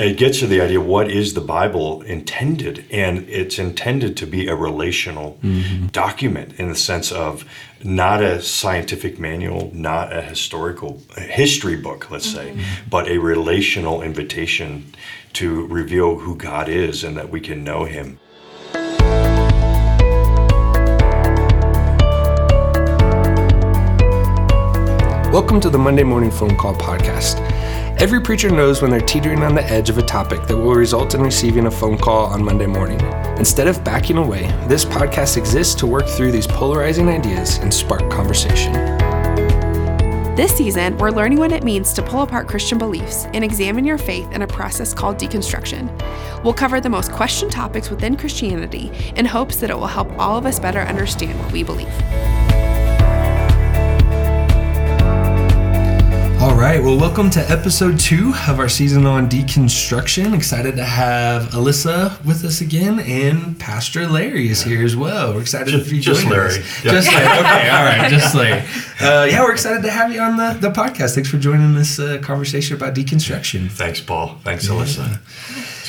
[0.00, 2.86] it gets to the idea what is the Bible intended?
[2.90, 5.86] And it's intended to be a relational Mm-hmm.
[5.88, 7.44] document in the sense of
[7.82, 12.56] not a scientific manual, not a historical a history book, let's say,
[12.88, 14.92] but a relational invitation
[15.34, 18.18] to reveal who God is and that we can know Him.
[25.32, 27.49] Welcome to the Monday Morning Phone Call Podcast.
[28.00, 31.14] Every preacher knows when they're teetering on the edge of a topic that will result
[31.14, 32.98] in receiving a phone call on Monday morning.
[33.36, 38.10] Instead of backing away, this podcast exists to work through these polarizing ideas and spark
[38.10, 38.72] conversation.
[40.34, 43.98] This season, we're learning what it means to pull apart Christian beliefs and examine your
[43.98, 45.90] faith in a process called deconstruction.
[46.42, 50.38] We'll cover the most questioned topics within Christianity in hopes that it will help all
[50.38, 51.92] of us better understand what we believe.
[56.40, 60.34] All right, well, welcome to episode two of our season on deconstruction.
[60.34, 65.34] Excited to have Alyssa with us again, and Pastor Larry is here as well.
[65.34, 66.58] We're excited Just- to be just joining Larry.
[66.60, 66.84] us.
[66.84, 66.92] Yeah.
[66.92, 67.38] Just Larry.
[67.40, 68.60] Okay, all right, just Larry.
[69.02, 71.14] Uh, yeah, we're excited to have you on the, the podcast.
[71.14, 73.70] Thanks for joining this uh, conversation about deconstruction.
[73.70, 74.38] Thanks, Paul.
[74.42, 75.18] Thanks, Alyssa.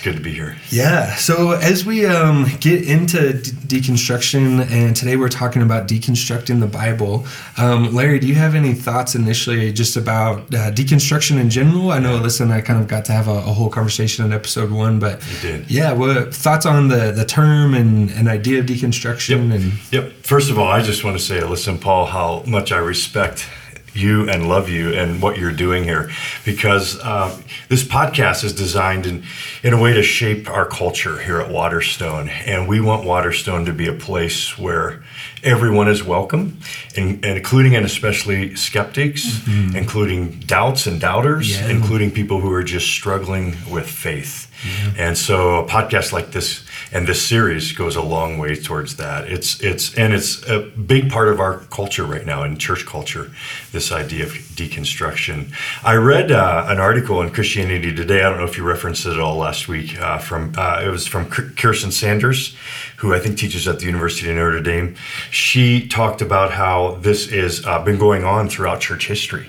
[0.01, 0.55] It's good to be here.
[0.71, 1.13] Yeah.
[1.17, 6.65] So as we um, get into de- deconstruction, and today we're talking about deconstructing the
[6.65, 7.27] Bible,
[7.59, 11.91] um, Larry, do you have any thoughts initially just about uh, deconstruction in general?
[11.91, 14.33] I know Alyssa and I kind of got to have a, a whole conversation in
[14.33, 15.69] episode one, but You did.
[15.69, 20.13] yeah, what thoughts on the the term and, and idea of deconstruction and Yep.
[20.23, 23.47] First of all, I just want to say, listen, Paul, how much I respect
[23.93, 26.09] you and love you and what you're doing here
[26.45, 27.37] because uh,
[27.69, 29.23] this podcast is designed in,
[29.63, 32.29] in a way to shape our culture here at Waterstone.
[32.29, 35.03] And we want Waterstone to be a place where
[35.43, 36.59] everyone is welcome,
[36.95, 41.69] and, and including and especially skeptics, including doubts and doubters, Yeah.
[41.69, 44.47] including people who are just struggling with faith.
[44.95, 49.27] And so a podcast like this and this series goes a long way towards that.
[49.27, 53.31] It's it's and it's a big part of our culture right now in church culture.
[53.71, 55.51] This idea of deconstruction.
[55.83, 58.21] I read uh, an article in Christianity Today.
[58.23, 59.99] I don't know if you referenced it at all last week.
[59.99, 62.55] Uh, from uh, it was from Kirsten Sanders,
[63.01, 64.95] who I think teaches at the University of Notre Dame.
[65.31, 69.47] She talked about how this has uh, been going on throughout church history.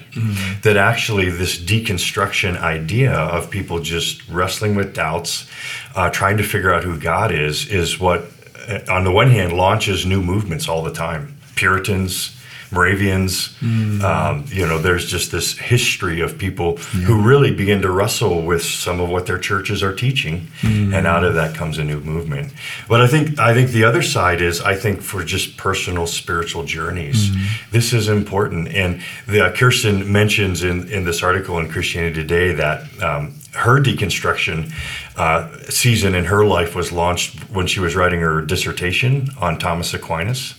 [0.63, 5.51] That actually this deconstruction idea of people just wrestling with doubts,
[5.95, 8.25] uh, trying to figure out who God is, is what,
[8.69, 11.37] uh, on the one hand, launches new movements all the time.
[11.55, 12.35] Puritans,
[12.73, 18.43] Moravians, um, you know, there's just this history of people who really begin to wrestle
[18.43, 22.01] with some of what their churches are teaching, and out of that comes a new
[22.01, 22.53] movement.
[22.89, 26.65] But I think I think the other side is I think for just personal spiritual
[26.65, 27.31] journeys,
[27.71, 28.69] this is important.
[28.69, 33.03] And the, uh, Kirsten mentions in in this article in Christianity Today that.
[33.03, 34.73] Um, her deconstruction
[35.17, 39.93] uh, season in her life was launched when she was writing her dissertation on Thomas
[39.93, 40.55] Aquinas.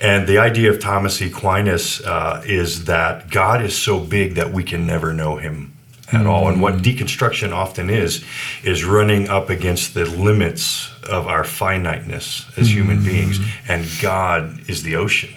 [0.00, 4.64] And the idea of Thomas Aquinas uh, is that God is so big that we
[4.64, 5.72] can never know him
[6.12, 6.48] at all.
[6.48, 8.24] And what deconstruction often is,
[8.62, 13.40] is running up against the limits of our finiteness as human beings.
[13.68, 15.30] And God is the ocean.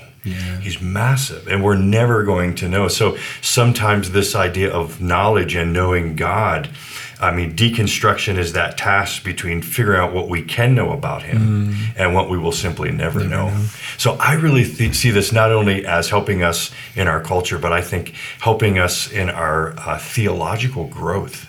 [0.61, 2.87] He's massive, and we're never going to know.
[2.87, 6.69] So sometimes this idea of knowledge and knowing God,
[7.21, 11.75] I mean, deconstruction is that task between figuring out what we can know about Him
[11.97, 13.65] and what we will simply never, know.
[13.97, 17.73] So I really th- see this not only as helping us in our culture, but
[17.73, 21.47] I think helping us in our uh, theological growth.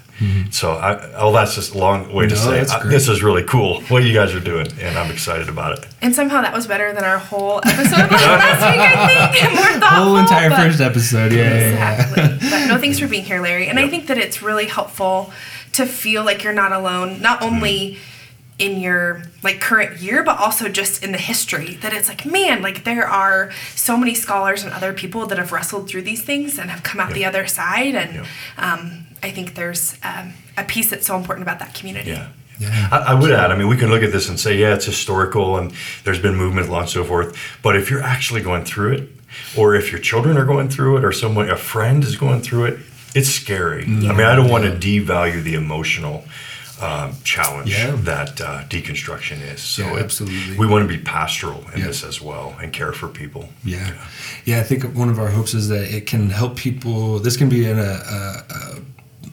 [0.51, 3.43] So, I, oh, that's just a long way to say that's uh, this is really
[3.45, 5.87] cool what you guys are doing, and I'm excited about it.
[6.03, 9.55] And somehow that was better than our whole episode last week, I think.
[9.55, 10.05] More thoughtful.
[10.05, 11.33] whole entire first episode.
[11.33, 12.39] Yeah, yeah, yeah.
[12.41, 13.69] But no, thanks for being here, Larry.
[13.69, 15.33] And I think that it's really helpful
[15.73, 17.99] to feel like you're not alone, not only
[18.59, 21.77] in your like current year, but also just in the history.
[21.77, 25.51] That it's like, man, like there are so many scholars and other people that have
[25.51, 27.95] wrestled through these things and have come out the other side.
[27.95, 28.27] And
[28.59, 32.11] um, I think there's um, a piece that's so important about that community.
[32.11, 32.29] Yeah.
[32.59, 32.89] Yeah.
[32.93, 34.85] I, I would add, I mean, we can look at this and say, yeah, it's
[34.85, 35.73] historical and
[36.05, 37.35] there's been movement launched, so forth.
[37.63, 39.09] But if you're actually going through it,
[39.57, 42.67] or if your children are going through it, or someone, a friend is going through
[42.67, 42.81] it,
[43.15, 43.85] it's scary.
[43.85, 46.25] I mean, I don't want to devalue the emotional
[46.81, 47.95] um, challenge Yeah.
[48.05, 49.61] that uh, deconstruction is.
[49.61, 50.57] So Yeah, absolutely.
[50.57, 51.89] we want to be pastoral in Yeah.
[51.89, 53.51] this as well and care for people.
[53.65, 53.91] Yeah,
[54.47, 54.61] yeah.
[54.61, 57.19] I think one of our hopes is that it can help people.
[57.19, 58.45] This can be in a, a,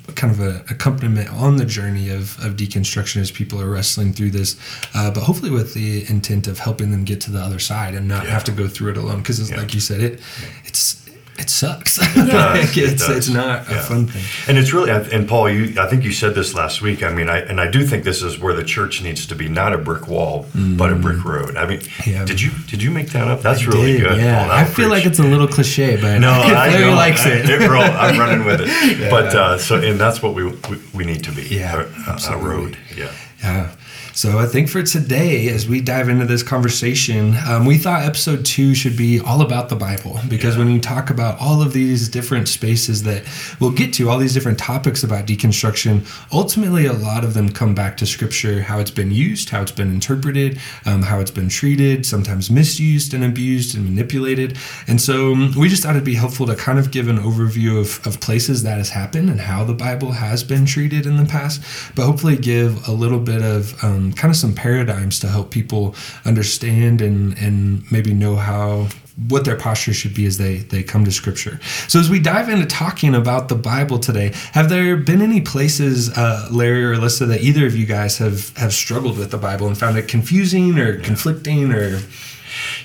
[0.09, 4.11] a kind of an accompaniment on the journey of, of deconstruction as people are wrestling
[4.11, 4.57] through this,
[4.93, 8.07] uh, but hopefully with the intent of helping them get to the other side and
[8.09, 8.31] not Yeah.
[8.31, 9.19] have to go through it alone.
[9.19, 9.55] Because Yeah.
[9.57, 10.19] like you said, it
[10.65, 10.97] it's
[11.37, 11.97] it sucks.
[11.97, 13.17] does, Like, it it's, does.
[13.17, 14.23] it's not a fun thing.
[14.47, 17.03] And it's really, and Paul, you, I think you said this last week.
[17.03, 19.47] I mean, I and I do think this is where the church needs to be,
[19.47, 21.55] not a brick wall, but a brick road.
[21.57, 22.05] I mean, Mm.
[22.11, 22.25] Yeah.
[22.25, 23.41] did you did you make that up?
[23.41, 24.17] That's really Did, good.
[24.17, 24.51] Yeah, Paul.
[24.51, 26.95] I feel like it's a little cliche, but no, I Larry know.
[26.95, 27.49] likes I, it.
[27.49, 29.09] it roll- I'm running with it.
[29.11, 31.43] But uh, so, and that's what we we, we need to be.
[31.43, 32.77] Yeah, a, a- a road.
[32.95, 33.11] Yeah.
[33.43, 33.71] Yeah.
[34.17, 38.43] So I think for today, as we dive into this conversation, um, we thought episode
[38.43, 42.09] two should be all about the Bible because when you talk about all of these
[42.09, 43.25] different spaces that
[43.59, 46.03] we'll get to, all these different topics about deconstruction,
[46.33, 49.71] ultimately a lot of them come back to Scripture, how it's been used, how it's
[49.71, 54.57] been interpreted, um, how it's been treated, sometimes misused and abused and manipulated.
[54.87, 57.79] And so um, we just thought it'd be helpful to kind of give an overview
[57.79, 61.25] of, of places that has happened and how the Bible has been treated in the
[61.25, 61.61] past,
[61.93, 65.95] but hopefully give a little bit of um, kind of some paradigms to help people
[66.25, 68.87] understand and, and maybe know how
[69.27, 72.49] what their posture should be as they they come to scripture so as we dive
[72.49, 77.27] into talking about the bible today have there been any places uh, larry or alyssa
[77.27, 80.77] that either of you guys have have struggled with the bible and found it confusing
[80.77, 81.99] or conflicting or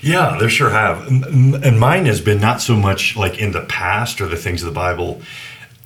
[0.01, 1.07] Yeah, there sure have.
[1.07, 4.71] And mine has been not so much like in the past or the things the
[4.71, 5.21] Bible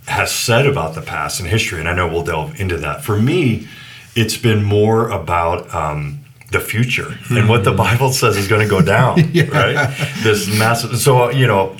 [0.07, 3.03] has said about the past and history, and I know we'll delve into that.
[3.03, 3.67] For me,
[4.17, 6.19] it's been more about um,
[6.51, 9.15] the future and what the Bible says is going to go down,
[9.51, 9.95] right?
[10.23, 10.97] This massive.
[10.97, 11.77] So, you know,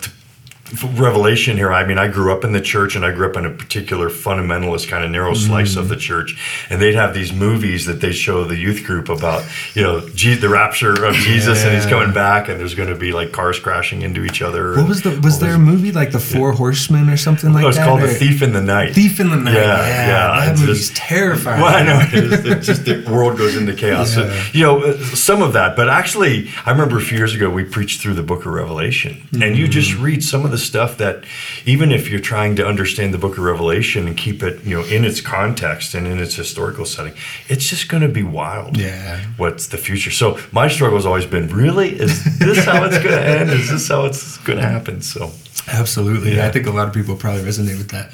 [0.98, 1.72] revelation here.
[1.72, 4.10] I mean, I grew up in the church and I grew up in a particular
[4.10, 6.38] fundamentalist kind of narrow slice of the church.
[6.70, 9.44] And they'd have these movies that they show the youth group about,
[9.74, 13.12] you know, the rapture of Jesus and he's coming back and there's going to be
[13.14, 14.76] like cars crashing into each other.
[14.76, 17.70] what was the was there a movie like the four horsemen or something like Oh,
[17.70, 18.94] it's that called or- The Thief in the Night.
[18.94, 22.00] thief in the night Yeah, yeah, yeah, that it's movie's just- terrifying Well, I know
[22.02, 22.46] it is.
[22.58, 24.14] It just the world goes into chaos.
[24.14, 24.24] So,
[24.54, 25.76] you know, uh, some of that.
[25.76, 29.28] But actually, I remember a few years ago we preached through the Book of Revelation,
[29.42, 30.02] and you just Mm.
[30.02, 31.24] read some of the stuff that,
[31.66, 34.86] even if you're trying to understand the Book of Revelation and keep it, you know,
[34.86, 37.14] in its context and in its historical setting,
[37.48, 38.78] it's just going to be wild.
[38.78, 39.20] Yeah.
[39.38, 40.12] What's the future?
[40.12, 43.50] So my struggle has always been, really, is this how it's going to end?
[43.52, 45.02] Is this how it's going to happen?
[45.02, 45.32] So.
[45.70, 46.48] absolutely Yeah.
[46.48, 48.12] i think a lot of people probably resonate with that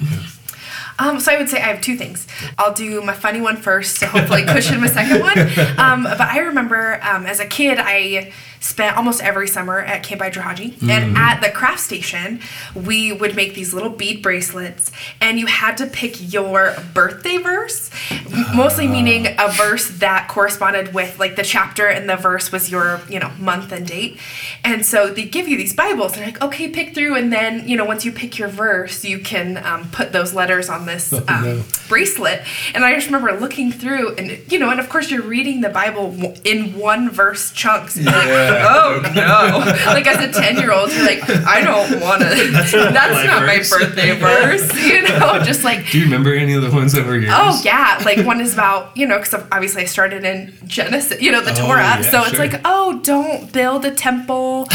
[0.96, 2.24] Um, so I would say I have two things.
[2.56, 5.36] I'll do my funny one first to hopefully cushion my second one.
[5.84, 8.32] Um, but I remember um, as a kid, I
[8.64, 10.82] spent almost every summer at Camp Idrahaji.
[10.88, 12.40] And at the craft station,
[12.74, 14.90] we would make these little bead bracelets.
[15.20, 20.94] And you had to pick your birthday verse, m- mostly meaning a verse that corresponded
[20.94, 24.18] with like the chapter and the verse was your, you know, month and date.
[24.64, 26.12] And so they give you these Bibles.
[26.12, 27.16] And they're like, okay, pick through.
[27.16, 30.70] And then, you know, once you pick your verse, you can um, put those letters
[30.70, 31.62] on this um, no.
[31.88, 32.42] bracelet.
[32.74, 35.68] And I just remember looking through, and you know, and of course you're reading the
[35.68, 37.98] Bible in one verse chunks.
[37.98, 39.92] Like, oh no!
[39.92, 42.28] like as a ten year old, you're like, I don't want to.
[42.52, 44.74] That's not, my birthday verse.
[44.84, 45.90] You know, just like.
[45.90, 48.52] do you remember any of the ones that were yours Oh yeah, like one is
[48.54, 52.02] about you know because obviously I started in Genesis, you know the Oh, Torah, yeah,
[52.02, 54.68] so it's like oh don't build a temple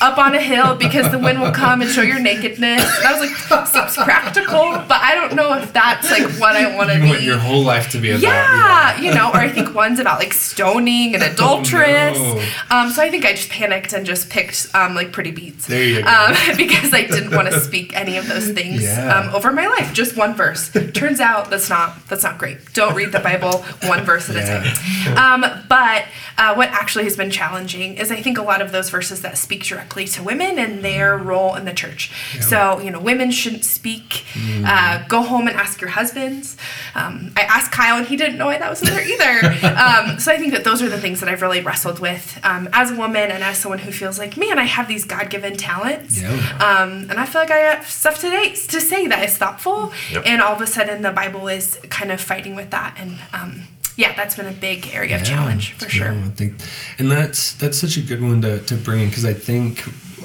[0.00, 2.82] up on a hill because the wind will come and show your nakedness.
[2.82, 6.74] And I was like seems practical, but I don't know if that's like what I
[6.76, 7.08] want to you be.
[7.08, 10.18] want your whole life to be about yeah, you know, or I think one's about
[10.18, 12.18] like stoning and adulteress.
[12.18, 12.44] no.
[12.70, 15.66] Um, so I think I just panicked and just picked um, like pretty beats.
[15.66, 16.08] There you go.
[16.08, 19.18] Um, because I didn't want to speak any of those things Yeah.
[19.28, 19.92] um, over my life.
[19.92, 20.70] Just one verse.
[20.94, 22.72] Turns out that's not that's not great.
[22.72, 24.62] Don't read the Bible one verse at Yeah.
[24.62, 25.42] a time.
[25.44, 26.04] Um, but
[26.38, 29.38] uh, what actually has been challenging is I think a lot of those verses that
[29.38, 32.10] speak directly to women and their role in the church.
[32.40, 34.24] So you know, women shouldn't speak.
[34.64, 36.56] Uh, go home and ask your husbands.
[36.94, 39.66] Um, I asked Kyle and he didn't know why that was in there either.
[39.76, 42.68] um, so I think that those are the things that I've really wrestled with um,
[42.72, 46.20] as a woman and as someone who feels like, man, I have these God-given talents.
[46.20, 46.30] Yeah.
[46.58, 49.92] Um, and I feel like I have stuff today to say that is thoughtful.
[50.10, 50.22] Yep.
[50.26, 52.96] And all of a sudden, the Bible is kind of fighting with that.
[52.98, 53.62] And um,
[53.96, 56.12] yeah, that's been a big area of challenge for Yeah, sure.
[56.12, 56.54] I think,
[56.98, 59.84] and that's that's such a good one to, to bring in because I think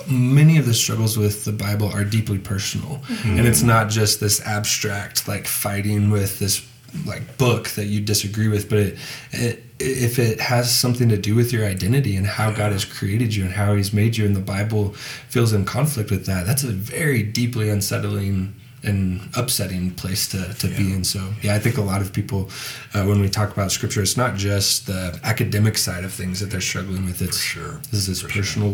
[0.10, 3.38] many of the struggles with the Bible are deeply personal, Mm-hmm.
[3.38, 6.66] and it's not just this abstract like fighting with this
[7.06, 8.98] like book that you disagree with, but it,
[9.32, 13.36] it if it has something to do with your identity and how God has created
[13.36, 14.90] you and how He's made you, and the Bible
[15.30, 20.68] feels in conflict with that, that's a very deeply unsettling and upsetting place to, to
[20.68, 21.04] be in.
[21.04, 22.50] So yeah, I think a lot of people
[22.94, 26.48] uh, when we talk about scripture, it's not just the academic side of things that
[26.48, 27.22] they're struggling with.
[27.22, 27.80] It's sure.
[27.92, 28.72] this is this For personal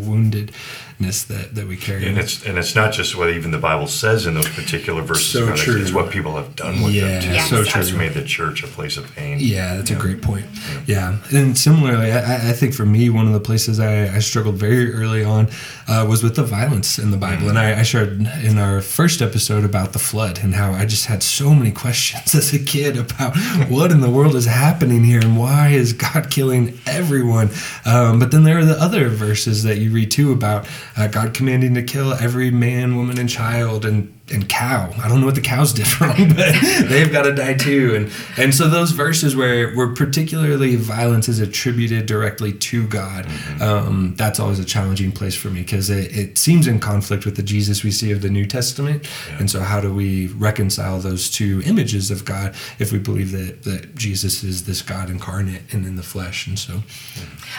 [0.98, 2.06] woundedness that, that we carry.
[2.06, 5.30] And it's and it's not just what even the Bible says in those particular verses.
[5.32, 5.80] So true.
[5.80, 7.30] It's what people have done with Yeah, them too.
[7.30, 7.98] Yes, so That's true.
[7.98, 9.38] made the church a place of pain.
[9.40, 10.46] Yeah, that's a great point.
[10.86, 14.56] Yeah, and similarly, I, I think for me, one of the places I, I struggled
[14.56, 15.48] very early on
[15.86, 19.22] uh, was with the violence in the Bible, and I, I shared in our first
[19.22, 22.96] episode about the flood and how I just had so many questions as a kid
[22.96, 23.36] about
[23.68, 27.50] what in the world is happening here and why is God killing everyone.
[27.84, 31.32] Um, but then there are the other verses that you read too about uh, God
[31.32, 34.92] commanding to kill every man, woman, and child, and and cow.
[35.02, 36.54] I don't know what the cows did wrong, but
[36.88, 37.94] they've got to die too.
[37.94, 43.26] And and so those verses where where particularly violence is attributed directly to God,
[43.60, 47.36] um, that's always a challenging place for me because it, it seems in conflict with
[47.36, 49.08] the Jesus we see of the New Testament.
[49.38, 53.62] And so how do we reconcile those two images of God if we believe that
[53.64, 56.46] that Jesus is this God incarnate and in the flesh?
[56.46, 56.82] And so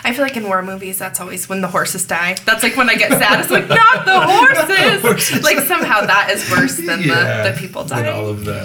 [0.03, 2.35] I feel like in war movies, that's always when the horses die.
[2.45, 3.39] That's like when I get sad.
[3.41, 5.01] It's like not the horses.
[5.09, 5.43] Horses.
[5.43, 8.07] Like somehow that is worse than the, the people dying.
[8.07, 8.59] all of the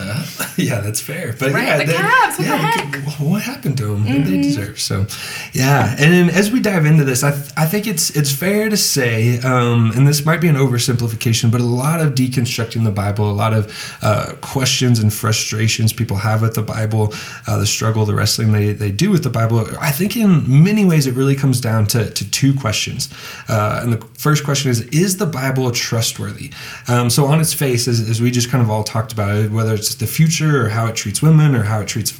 [0.62, 2.84] yeah that's fair but Right, yeah the they- what the yeah, heck?
[2.94, 3.30] Mm-hmm.
[3.30, 5.06] what happened to them What did they deserve so
[5.52, 8.68] yeah and then as we dive into this I, th- I think it's it's fair
[8.68, 12.90] to say um, and this might be an oversimplification but a lot of deconstructing the
[12.90, 17.12] Bible a lot of uh, questions and frustrations people have with the Bible
[17.46, 20.84] uh, the struggle the wrestling they, they do with the Bible I think in many
[20.84, 23.08] ways it really comes down to, to two questions
[23.48, 26.52] uh, and the first question is is the Bible trustworthy
[26.88, 29.50] um, so on its face as, as we just kind of all talked about it,
[29.50, 32.12] whether it's the future or how it treats women or how it treats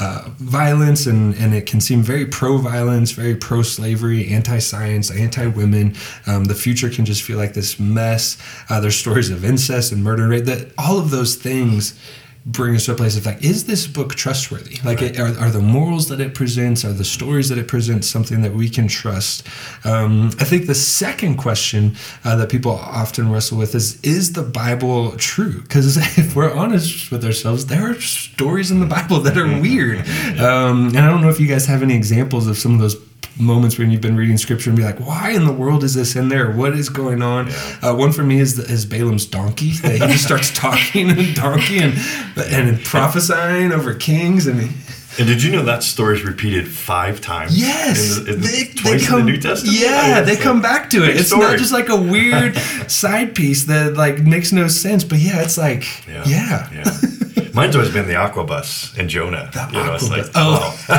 [0.00, 1.06] uh, violence.
[1.06, 5.94] And, and it can seem very pro-violence very pro-slavery anti-science anti-women.
[6.26, 8.36] Um, the future can just feel like this mess.
[8.68, 11.98] Uh, there's stories of incest and murder that all of those things
[12.46, 14.78] bring us to a place of like is this book trustworthy?
[14.84, 18.08] Like it, are, are the morals that it presents are the stories that it presents
[18.08, 19.46] something that we can trust?
[19.84, 24.42] Um, i think the second question uh, that people often wrestle with is is the
[24.42, 25.62] bible true?
[25.62, 29.98] Because if we're honest with ourselves there are stories in the bible that are weird.
[30.40, 32.96] Um, and i don't know if you guys have any examples of some of those
[33.40, 36.14] moments when you've been reading scripture and be like, why in the world is this
[36.16, 36.50] in there?
[36.52, 37.48] What is going on?
[37.82, 39.70] Uh, one for me is is Balaam's donkey.
[39.82, 41.94] That he just starts talking and donkey and
[42.36, 44.70] and prophesying over kings and.
[45.18, 47.58] And did you know that story is repeated five times?
[47.60, 49.20] Yes, in the, in the, they, twice they come.
[49.20, 49.76] in the New Testament.
[49.76, 51.16] Yeah, they come back to it.
[51.16, 51.42] It's story.
[51.42, 52.56] not just like a weird
[52.86, 55.02] side piece that like makes no sense.
[55.02, 56.70] But yeah, it's like yeah, Yeah.
[56.72, 56.84] yeah.
[57.60, 59.50] Mine's always been the Aquabus and Jonah.
[59.52, 60.32] The you know, it's like, Aquabus.
[60.34, 60.76] Oh.
[60.88, 60.96] wow.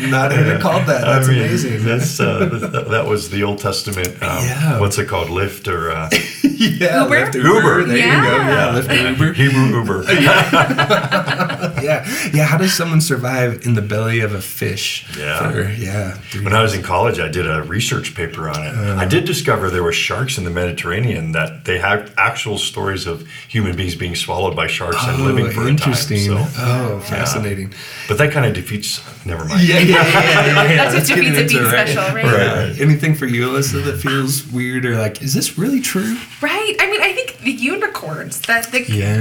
[0.10, 1.02] not even called that.
[1.02, 1.84] That's I mean, amazing.
[1.84, 4.08] That's uh, that, that was the Old Testament.
[4.22, 4.80] Um, Yeah.
[4.80, 5.28] What's it called?
[5.28, 6.08] Lyft or uh,
[6.42, 7.16] yeah, Uber?
[7.16, 7.84] Lyft Uber.
[7.84, 8.16] There Yeah.
[8.16, 8.36] you go.
[8.36, 9.32] Yeah, Lyft Uber.
[9.34, 10.02] Hebrew Uber.
[11.82, 12.44] yeah, yeah.
[12.44, 15.06] How does someone survive in the belly of a fish?
[15.16, 15.50] Yeah.
[15.50, 16.12] for, yeah.
[16.30, 18.74] three When I was in college, I did a research paper on it.
[18.74, 18.96] Uh.
[18.96, 23.26] I did discover there were sharks in the Mediterranean that they have actual stories of
[23.48, 26.32] human beings being swallowed by sharks and living for Oh, interesting.
[26.32, 26.48] a time.
[26.50, 27.72] So, oh, fascinating.
[28.08, 29.00] but that kind of defeats.
[29.26, 29.66] Never mind.
[29.68, 30.46] Yeah, yeah, yeah, yeah.
[30.46, 30.90] yeah, yeah.
[30.90, 31.88] That's what defeats a into beat it, right?
[31.88, 32.24] special, right?
[32.24, 32.74] Yeah.
[32.82, 36.16] Anything for you, Alyssa, that feels weird or like, is this really true?
[36.40, 36.76] Right.
[36.80, 39.18] I mean, I think the unicorns that the Yeah.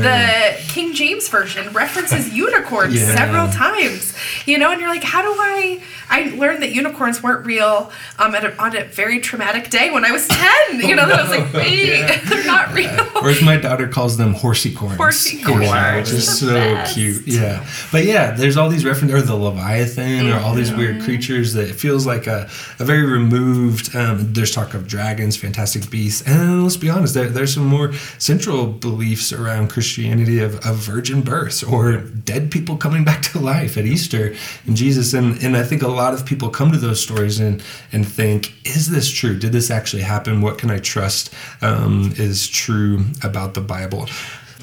[0.56, 3.16] the King James version references unicorns Yeah.
[3.16, 4.14] several times.
[4.46, 5.82] You know, and you're like, how do I?
[6.12, 10.04] I learned that unicorns weren't real um, at a, on a very traumatic day when
[10.06, 10.80] I was ten.
[10.82, 12.20] You know, that I was like, wait, Yeah.
[12.26, 12.90] they're not real.
[13.22, 14.98] Or as my daughter calls them, horsey corns.
[14.98, 16.96] Horsey Yeah, which is so best.
[16.96, 17.28] cute.
[17.28, 17.66] Yeah.
[17.92, 21.70] But yeah, there's all these references, or the Leviathan, or all these weird creatures that
[21.70, 23.96] it feels like a, a very removed.
[23.96, 26.22] Um, there's talk of dragons, fantastic beasts.
[26.28, 31.22] And let's be honest, there, there's some more central beliefs around Christianity of, of virgin
[31.22, 35.14] births or dead people coming back to life at Easter and Jesus.
[35.14, 38.54] And, and I think a lot of people come to those stories and, and think,
[38.66, 39.38] is this true?
[39.38, 40.42] Did this actually happen?
[40.42, 44.09] What can I trust um, is true about the Bible?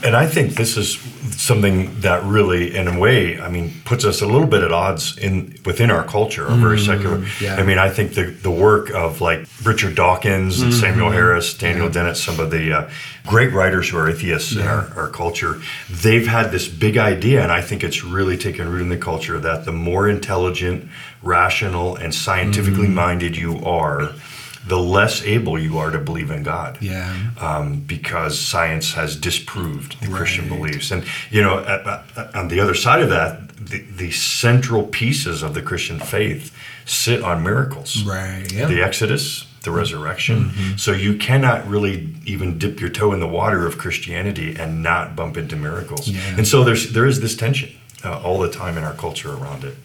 [0.04, 0.98] And I think this is
[1.40, 5.16] something that really, in a way, I mean, puts us a little bit at odds
[5.16, 7.18] in within our culture, our very secular.
[7.18, 7.56] Mm, yeah.
[7.56, 11.88] I mean, I think the the work of like Richard Dawkins and Samuel Harris, Daniel
[11.88, 12.90] Dennett, some of the uh,
[13.26, 15.60] great writers who are atheists in our, our culture,
[15.90, 19.38] they've had this big idea, and I think it's really taken root in the culture
[19.38, 20.90] that the more intelligent,
[21.22, 24.12] rational, and scientifically minded you are.
[24.66, 27.14] The less able you are to believe in God Yeah.
[27.40, 30.90] um, because science has disproved the Christian beliefs.
[30.90, 31.86] And you know, at,
[32.18, 36.52] at- on the other side of that, the, the central pieces of the Christian faith
[36.84, 38.02] sit on miracles.
[38.04, 38.44] Right.
[38.52, 38.66] Yeah.
[38.66, 40.50] The Exodus, the resurrection.
[40.50, 40.76] Mm-hmm.
[40.76, 45.14] So you cannot really even dip your toe in the water of Christianity and not
[45.16, 46.08] bump into miracles.
[46.08, 46.20] Yeah.
[46.36, 47.70] And so there's there is this tension
[48.04, 49.76] uh, all the time in our culture around it.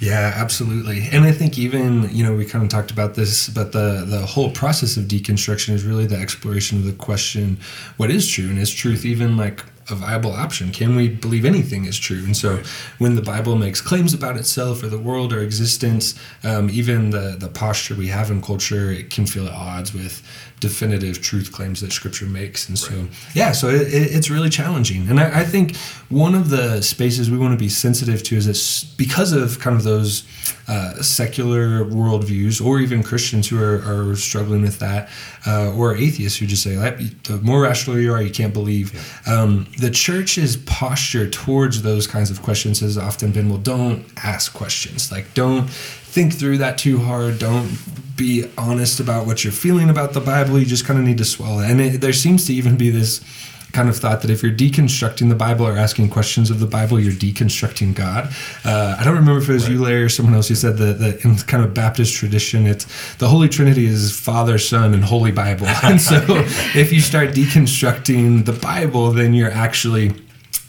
[0.00, 1.08] Yeah, absolutely.
[1.10, 4.24] And I think even, you know, we kind of talked about this, but the the
[4.24, 7.58] whole process of deconstruction is really the exploration of the question,
[7.96, 8.48] what is true?
[8.48, 10.70] And is truth even like a viable option?
[10.70, 12.22] Can we believe anything is true?
[12.24, 12.62] And so
[12.98, 17.36] when the Bible makes claims about itself or the world or existence, um, even the,
[17.38, 20.22] the posture we have in culture, it can feel at odds with
[20.60, 22.68] definitive truth claims that scripture makes.
[22.68, 25.08] And so, yeah, so it, it, it's really challenging.
[25.08, 25.76] And I, I think
[26.08, 29.76] one of the spaces we want to be sensitive to is this because of kind
[29.76, 30.24] of those
[30.66, 35.08] uh, secular worldviews, or even Christians who are, are struggling with that,
[35.46, 38.92] uh, or atheists who just say, like, the more rational you are, you can't believe.
[39.26, 44.52] Um, the church's posture towards those kinds of questions has often been, well, don't ask
[44.52, 45.10] questions.
[45.10, 47.38] Like, don't think through that too hard.
[47.38, 47.68] Don't
[48.18, 50.58] be honest about what you're feeling about the Bible.
[50.58, 51.70] You just kind of need to swallow it.
[51.70, 53.24] And it, there seems to even be this
[53.72, 56.98] kind of thought that if you're deconstructing the Bible or asking questions of the Bible,
[56.98, 58.32] you're deconstructing God.
[58.64, 60.98] Uh, I don't remember if it was you, Larry, or someone else who said that,
[60.98, 65.32] that in kind of Baptist tradition, it's the Holy Trinity is Father, Son, and Holy
[65.32, 65.66] Bible.
[65.82, 66.20] And so
[66.74, 70.14] if you start deconstructing the Bible, then you're actually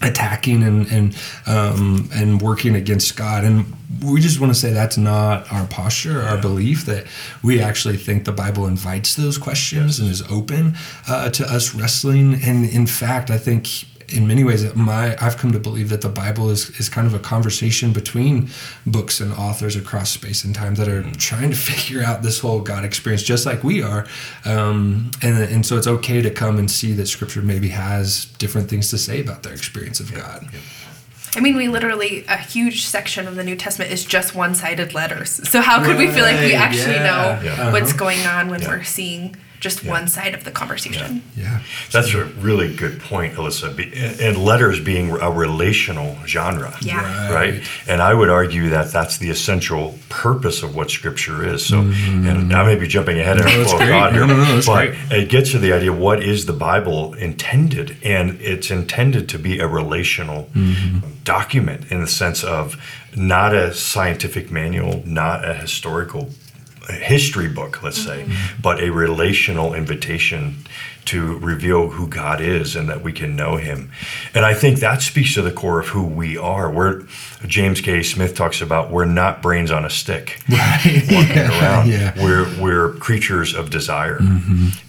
[0.01, 3.43] attacking and and um, and working against God.
[3.43, 3.73] And
[4.03, 7.05] we just want to say that's not our posture, our belief that
[7.43, 10.75] we actually think the Bible invites those questions and is open
[11.07, 12.35] uh, to us wrestling.
[12.43, 13.67] And in fact, I think
[14.13, 17.13] in many ways my I've come to believe that the Bible is, is kind of
[17.13, 18.49] a conversation between
[18.85, 22.61] books and authors across space and time that are trying to figure out this whole
[22.61, 24.07] God experience just like we are.
[24.45, 28.69] Um, and, and so it's okay to come and see that scripture maybe has different
[28.69, 30.47] things to say about their experience of God.
[31.35, 34.93] I mean, we literally, a huge section of the New Testament is just one sided
[34.93, 35.47] letters.
[35.49, 37.03] So, how could we feel like we actually yeah.
[37.03, 37.71] know Yeah.
[37.71, 37.97] what's Uh-huh.
[37.99, 38.69] going on when Yeah.
[38.69, 39.91] we're seeing just Yeah.
[39.91, 41.21] one side of the conversation?
[41.35, 41.59] Yeah.
[41.91, 43.67] That's a really good point, Alyssa.
[44.21, 46.73] And letters being a relational genre.
[46.81, 47.31] Yeah.
[47.31, 47.39] Right.
[47.39, 47.63] Right.
[47.87, 51.65] And I would argue that that's the essential purpose of what Scripture is.
[51.65, 53.57] So, and I may be jumping ahead of Mm-hmm.
[53.57, 55.21] No, that's flow of here, No, no, no, but great.
[55.23, 57.97] it gets to the idea: what is the Bible intended?
[58.03, 60.99] And it's intended to be a relational Mm-hmm.
[61.23, 62.75] document in the sense of
[63.15, 66.29] not a scientific manual, not a historical
[66.93, 68.25] history book, let's say,
[68.61, 70.57] but a relational invitation
[71.05, 73.89] to reveal who God is and that we can know Him.
[74.35, 76.71] And I think that speaks to the core of who we are.
[76.71, 77.03] We're
[77.47, 78.03] James K.
[78.03, 81.03] Smith talks about we're not brains on a stick Right.
[81.09, 81.87] walking around.
[81.89, 82.11] Yeah.
[82.11, 82.23] Mm-hmm.
[82.23, 84.19] We're we're creatures of desire,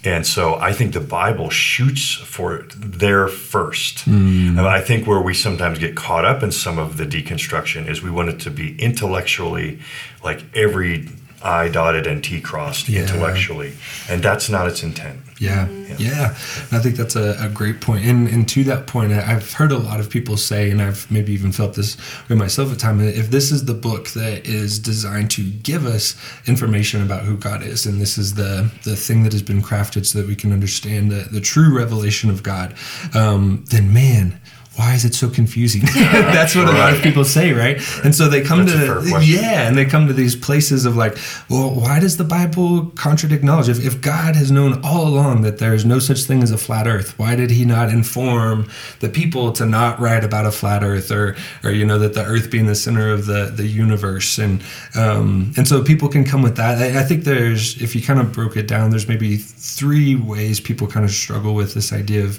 [0.04, 3.98] and so I think the Bible shoots for there first.
[4.06, 4.58] Mm.
[4.58, 8.02] And I think where we sometimes get caught up in some of the deconstruction is
[8.02, 9.78] we want it to be intellectually,
[10.22, 11.08] like every
[11.42, 13.02] I dotted and T crossed Yeah.
[13.02, 13.72] intellectually,
[14.08, 15.20] and that's not its intent.
[15.38, 16.36] Yeah, yeah.
[16.68, 18.04] And I think that's a, a great point.
[18.04, 21.32] And, and to that point, I've heard a lot of people say, and I've maybe
[21.32, 21.96] even felt this
[22.28, 26.14] with myself at times, if this is the book that is designed to give us
[26.46, 30.04] information about who God is, and this is the, the thing that has been crafted
[30.04, 32.74] so that we can understand the, the true revelation of God,
[33.14, 34.38] um, then man,
[34.76, 35.82] why is it so confusing?
[35.94, 37.80] That's what a lot of people say, right?
[38.04, 41.18] And so they come That's to yeah, and they come to these places of like,
[41.48, 43.68] well, why does the Bible contradict knowledge?
[43.68, 46.58] If, if God has known all along that there is no such thing as a
[46.58, 50.84] flat Earth, why did He not inform the people to not write about a flat
[50.84, 54.38] Earth, or or you know that the Earth being the center of the the universe,
[54.38, 54.62] and
[54.94, 56.78] um, and so people can come with that.
[56.78, 60.60] I, I think there's, if you kind of broke it down, there's maybe three ways
[60.60, 62.38] people kind of struggle with this idea of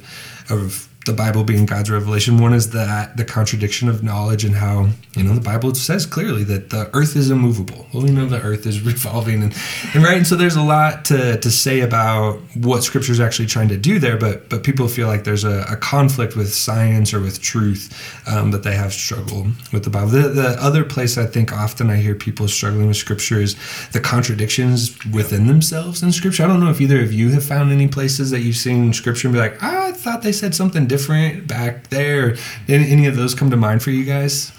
[0.49, 2.37] of the Bible being God's revelation.
[2.37, 6.43] One is that the contradiction of knowledge and how, you know, the Bible says clearly
[6.43, 7.87] that the earth is immovable.
[7.91, 9.53] Well, we know the earth is revolving and,
[9.93, 10.17] and right.
[10.17, 13.77] And so there's a lot to, to say about what scripture is actually trying to
[13.77, 17.41] do there, but but people feel like there's a, a conflict with science or with
[17.41, 17.91] truth
[18.27, 20.09] um, that they have struggled with the Bible.
[20.09, 23.55] The, the other place I think often I hear people struggling with scripture is
[23.91, 26.43] the contradictions within themselves in scripture.
[26.43, 29.27] I don't know if either of you have found any places that you've seen scripture
[29.27, 32.35] and be like, ah, I thought they said something different back there.
[32.67, 34.51] Any, any of those come to mind for you guys?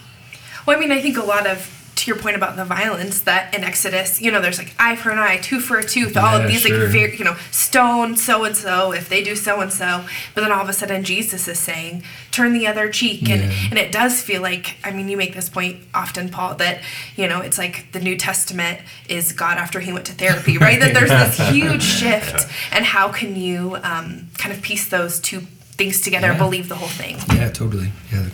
[0.66, 3.54] Well, I mean, I think a lot of to your point about the violence that
[3.54, 6.38] in Exodus, you know, there's like eye for an eye, tooth for a tooth, all
[6.38, 6.78] Yeah, of these sure.
[6.78, 10.40] like very, you know, stone so and so if they do so and so, but
[10.40, 13.68] then all of a sudden Jesus is saying turn the other cheek, and Yeah.
[13.70, 16.80] and it does feel like I mean, you make this point often, Paul, that
[17.14, 20.80] you know it's like the New Testament is God after he went to therapy, right?
[20.80, 25.42] that there's this huge shift, and how can you um, kind of piece those two
[25.76, 26.38] things together Yeah.
[26.38, 27.16] believe the whole thing?
[27.34, 27.90] Yeah, totally.
[28.12, 28.26] Yeah,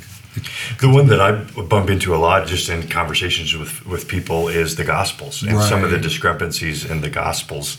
[0.80, 4.76] The one that I bump into a lot, just in conversations with, with people, is
[4.76, 7.76] the Gospels and some of the discrepancies in the Gospels.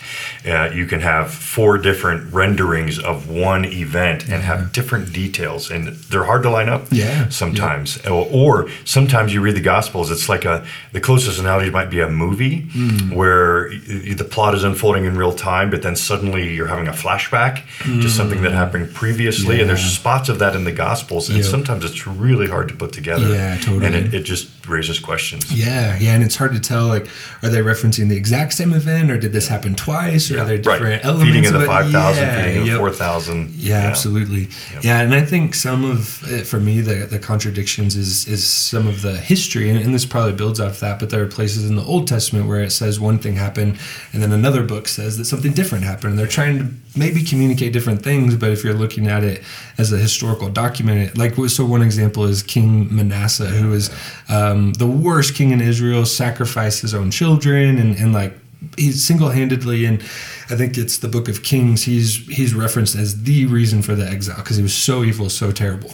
[0.47, 5.87] Uh, you can have four different renderings of one event and have different details, and
[6.09, 6.87] they're hard to line up.
[6.91, 7.29] Yeah.
[7.29, 10.11] sometimes, or, or sometimes you read the Gospels.
[10.11, 13.13] It's like a the closest analogy might be a movie Hmm.
[13.15, 17.63] where the plot is unfolding in real time, but then suddenly you're having a flashback
[17.83, 19.89] to something that happened previously, and there's Hmm.
[19.99, 21.47] Spots of that in the Gospels, and Yep.
[21.47, 23.27] sometimes it's really hard to put together.
[23.27, 23.85] Yeah, totally.
[23.85, 25.51] And it, it just raises questions.
[25.51, 26.87] Yeah, yeah, and it's hard to tell.
[26.87, 27.07] Like,
[27.41, 30.57] are they referencing the exact same event, or did this happen twice, or are there
[30.57, 31.05] different right.
[31.05, 31.33] elements?
[31.33, 32.79] Feeding of the 5,000, Yeah, feeding of the yep.
[32.79, 33.49] 4,000.
[33.55, 34.49] Yeah, absolutely.
[34.81, 38.87] Yeah, and I think some of it, for me, the, the contradictions is is some
[38.87, 40.99] of the history, and, and this probably builds off that.
[40.99, 43.79] But there are places in the Old Testament where it says one thing happened,
[44.13, 46.11] and then another book says that something different happened.
[46.11, 49.43] And they're trying to maybe communicate different things, but if you're looking at it
[49.77, 53.89] as a historical document, it- like so, one example is King Manasseh, who was
[54.29, 58.33] um, the worst king in Israel, sacrificed his own children, and and like
[58.77, 60.01] he's single-handedly and
[60.49, 64.05] i think it's the book of kings he's he's referenced as the reason for the
[64.05, 65.93] exile because he was so evil so terrible.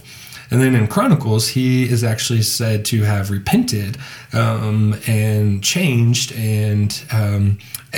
[0.52, 3.98] And then in chronicles he is actually said to have repented
[4.32, 7.58] um, and changed and um,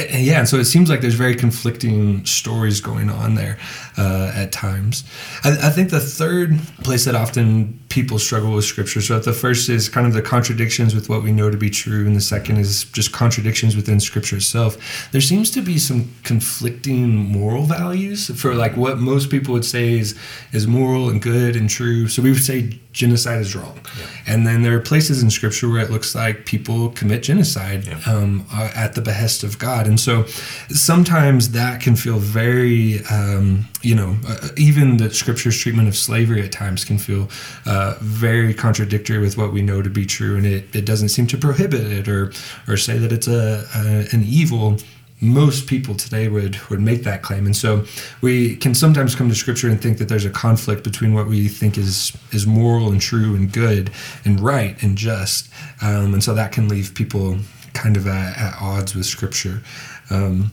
[0.10, 3.58] yeah, and so it seems like there's very conflicting stories going on there
[3.98, 5.04] uh, at times.
[5.44, 9.02] I, I think the third place that often people struggle with scripture.
[9.02, 12.06] So the first is kind of the contradictions with what we know to be true,
[12.06, 15.10] and the second is just contradictions within scripture itself.
[15.12, 19.98] There seems to be some conflicting moral values for like what most people would say
[20.00, 20.18] is
[20.52, 22.08] is moral and good and true.
[22.08, 23.80] So we would say genocide is wrong,
[24.26, 28.00] and then there are places in scripture where it looks like people commit genocide Yeah.
[28.14, 29.88] um, uh, at the behest of God.
[29.88, 30.26] And so
[30.70, 36.42] sometimes that can feel very, um, you know, uh, even the scripture's treatment of slavery
[36.42, 37.30] at times can feel
[37.66, 40.36] uh, very contradictory with what we know to be true.
[40.38, 42.32] And it, it doesn't seem to prohibit it or,
[42.68, 44.78] or say that it's a, a an evil
[45.20, 47.46] most people today would would make that claim.
[47.46, 47.86] And so
[48.22, 51.48] we can sometimes come to scripture and think that there's a conflict between what we
[51.48, 53.92] think is is moral and true and good
[54.26, 55.50] and right and just.
[55.82, 57.38] Um, and so that can leave people
[57.74, 59.62] kind of at, at odds with scripture.
[60.10, 60.52] Um,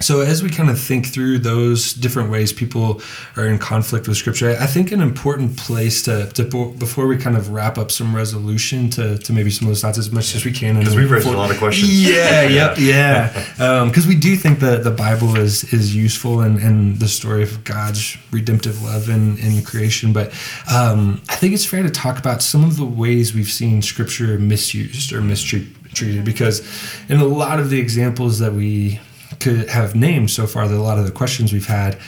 [0.00, 3.00] so as we kind of think through those different ways people
[3.36, 6.44] are in conflict with scripture i think an important place to, to
[6.78, 9.98] before we kind of wrap up some resolution to, to maybe some of those thoughts
[9.98, 12.08] as much as we can Because we've raised a lot of questions.
[12.08, 13.84] yeah, yep, yeah.
[13.86, 17.64] Because we do think that the Bible is is useful and, and the story of
[17.64, 20.12] God's redemptive love in, in creation.
[20.12, 20.32] But
[20.72, 24.38] um, I think it's fair to talk about some of the ways we've seen Scripture
[24.38, 26.24] misused or mistreated.
[26.24, 26.66] Because
[27.08, 29.00] in a lot of the examples that we
[29.40, 31.98] could have named so far, the, a lot of the questions we've had,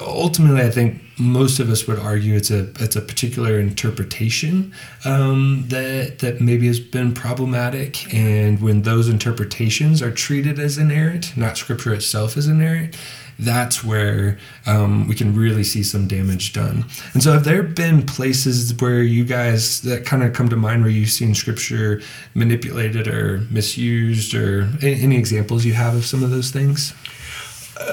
[0.00, 4.72] ultimately, I think most of us would argue it's a it's a particular interpretation
[5.04, 11.36] um, that that maybe has been problematic, and when those interpretations are treated as inerrant,
[11.36, 12.96] not Scripture itself as inerrant,
[13.38, 16.84] that's where um, we can really see some damage done.
[17.12, 20.82] And so, have there been places where you guys that kind of come to mind
[20.82, 22.00] where you've seen Scripture
[22.34, 26.94] manipulated or misused, or any, any examples you have of some of those things?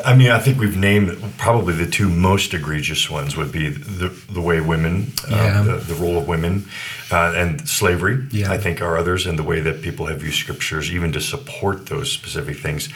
[0.06, 4.08] I mean, I think we've named probably the two most egregious ones would be the,
[4.32, 5.60] the way women, Yeah.
[5.60, 6.66] um, the, the role of women,
[7.12, 8.26] uh, and slavery.
[8.32, 8.52] Yeah.
[8.52, 11.88] I think are others, and the way that people have used scriptures even to support
[11.88, 12.88] those specific things.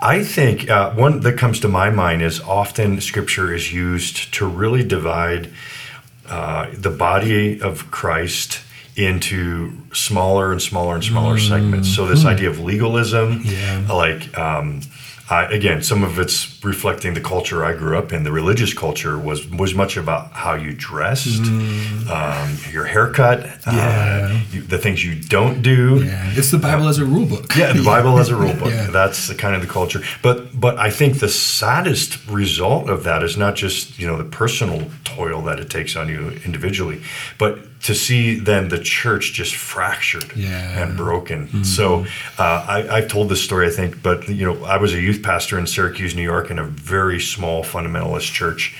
[0.00, 4.46] I think uh, one that comes to my mind is often scripture is used to
[4.46, 5.50] really divide
[6.28, 8.60] uh, the body of Christ
[8.96, 11.88] into smaller and smaller and smaller segments.
[11.94, 13.86] So this idea of legalism, Yeah.
[13.88, 14.80] like um,
[15.30, 18.22] I, again, some of it's reflecting the culture I grew up in.
[18.24, 21.40] The religious culture was was much about how you dressed,
[22.10, 24.30] um, your haircut, Yeah.
[24.32, 26.02] uh, you, the things you don't do.
[26.04, 27.54] Yeah, it's the Bible as a rule book.
[27.56, 28.72] Yeah, the Bible as a rule book.
[28.82, 28.86] Yeah.
[28.90, 30.00] That's the kind of the culture.
[30.22, 34.24] But but I think the saddest result of that is not just you know the
[34.24, 37.02] personal toil that it takes on you individually,
[37.38, 41.64] but to see then the church just fractured and broken.
[41.64, 42.06] So
[42.38, 45.11] uh, I, I've told this story, I think, but you know I was a youth
[45.20, 48.74] pastor in Syracuse, New York, in a very small fundamentalist church.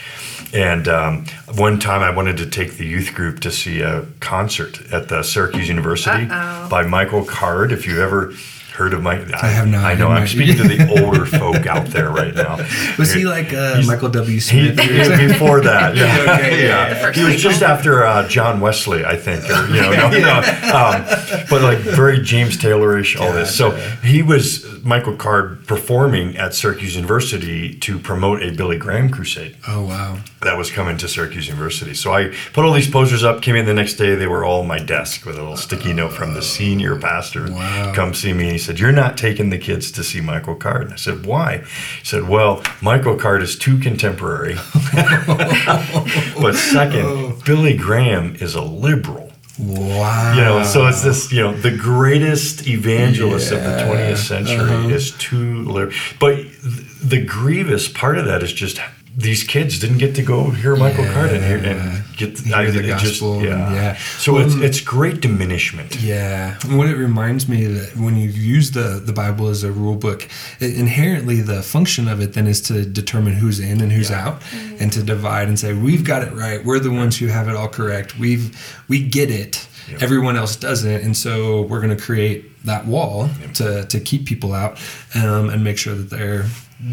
[0.53, 4.93] And um, one time I wanted to take the youth group to see a concert
[4.93, 6.69] at the Syracuse University Uh-oh.
[6.69, 7.73] by Michael Card.
[7.73, 8.33] If you've ever
[8.75, 9.85] heard of Mike, I, have not.
[9.85, 10.09] I know.
[10.09, 12.57] I'm speaking to the older folk out there right now.
[12.99, 14.41] Was he like uh, Michael W.
[14.41, 14.79] Smith?
[14.79, 17.11] he was before that, yeah, Okay, yeah, yeah.
[17.11, 20.37] The He was just after uh, John Wesley, I think, or you know, no, no.
[20.39, 23.55] Um, but like very James Taylorish, all this.
[23.55, 23.71] So
[24.03, 29.85] he was Michael Card performing at Syracuse University to promote a Billy Graham crusade Oh
[29.87, 30.19] wow.
[30.41, 31.95] that was coming to Syracuse University.
[31.95, 34.61] So I put all these posters up, came in the next day, they were all
[34.61, 37.51] on my desk with a little sticky note from the senior pastor.
[37.51, 37.93] Wow.
[37.95, 38.51] Come see me.
[38.51, 40.83] He said, You're not taking the kids to see Michael Card.
[40.83, 41.59] And I said, Why?
[41.99, 44.55] He said, Well, Michael Card is too contemporary.
[46.41, 47.39] but second, oh.
[47.45, 49.32] Billy Graham is a liberal.
[49.59, 50.35] Wow.
[50.35, 54.89] You know, so it's this, you know, the greatest evangelist of the 20th century Uh-huh.
[54.89, 55.91] is too.
[56.19, 56.39] But
[57.05, 58.79] the grievous part of that is just
[59.17, 61.13] these kids didn't get to go hear Michael Yeah.
[61.15, 63.75] Card and and get Hear the gospel and- yeah.
[63.75, 63.97] yeah.
[64.19, 66.01] So it's Well, it's great diminishment.
[66.01, 69.73] Yeah, and what it reminds me that when you use the the Bible as a
[69.73, 70.27] rule book,
[70.61, 74.41] it, inherently the function of it then is to determine who's in and who's out,
[74.81, 76.65] and to divide and say we've got it right.
[76.65, 78.19] We're the ones who have it all correct.
[78.19, 78.45] We've
[78.89, 79.67] we get it.
[79.91, 79.99] Yeah.
[80.01, 84.53] Everyone else doesn't, and so we're going to create that wall to to keep people
[84.55, 84.79] out
[85.15, 86.47] um, and make sure that they're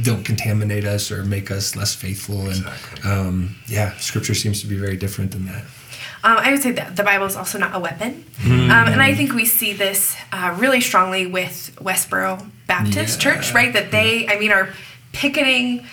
[0.04, 3.12] don't contaminate us or make us less faithful and Exactly.
[3.12, 5.64] um, yeah scripture seems to be very different than that
[6.24, 8.12] Um, I would say that the Bible is also not a weapon.
[8.44, 8.70] Mm-hmm.
[8.72, 13.24] Um, and I think we see this uh, really strongly with Westboro Baptist Yeah.
[13.36, 13.72] Church, right?
[13.74, 14.68] That they, I mean, are
[15.14, 15.86] picketing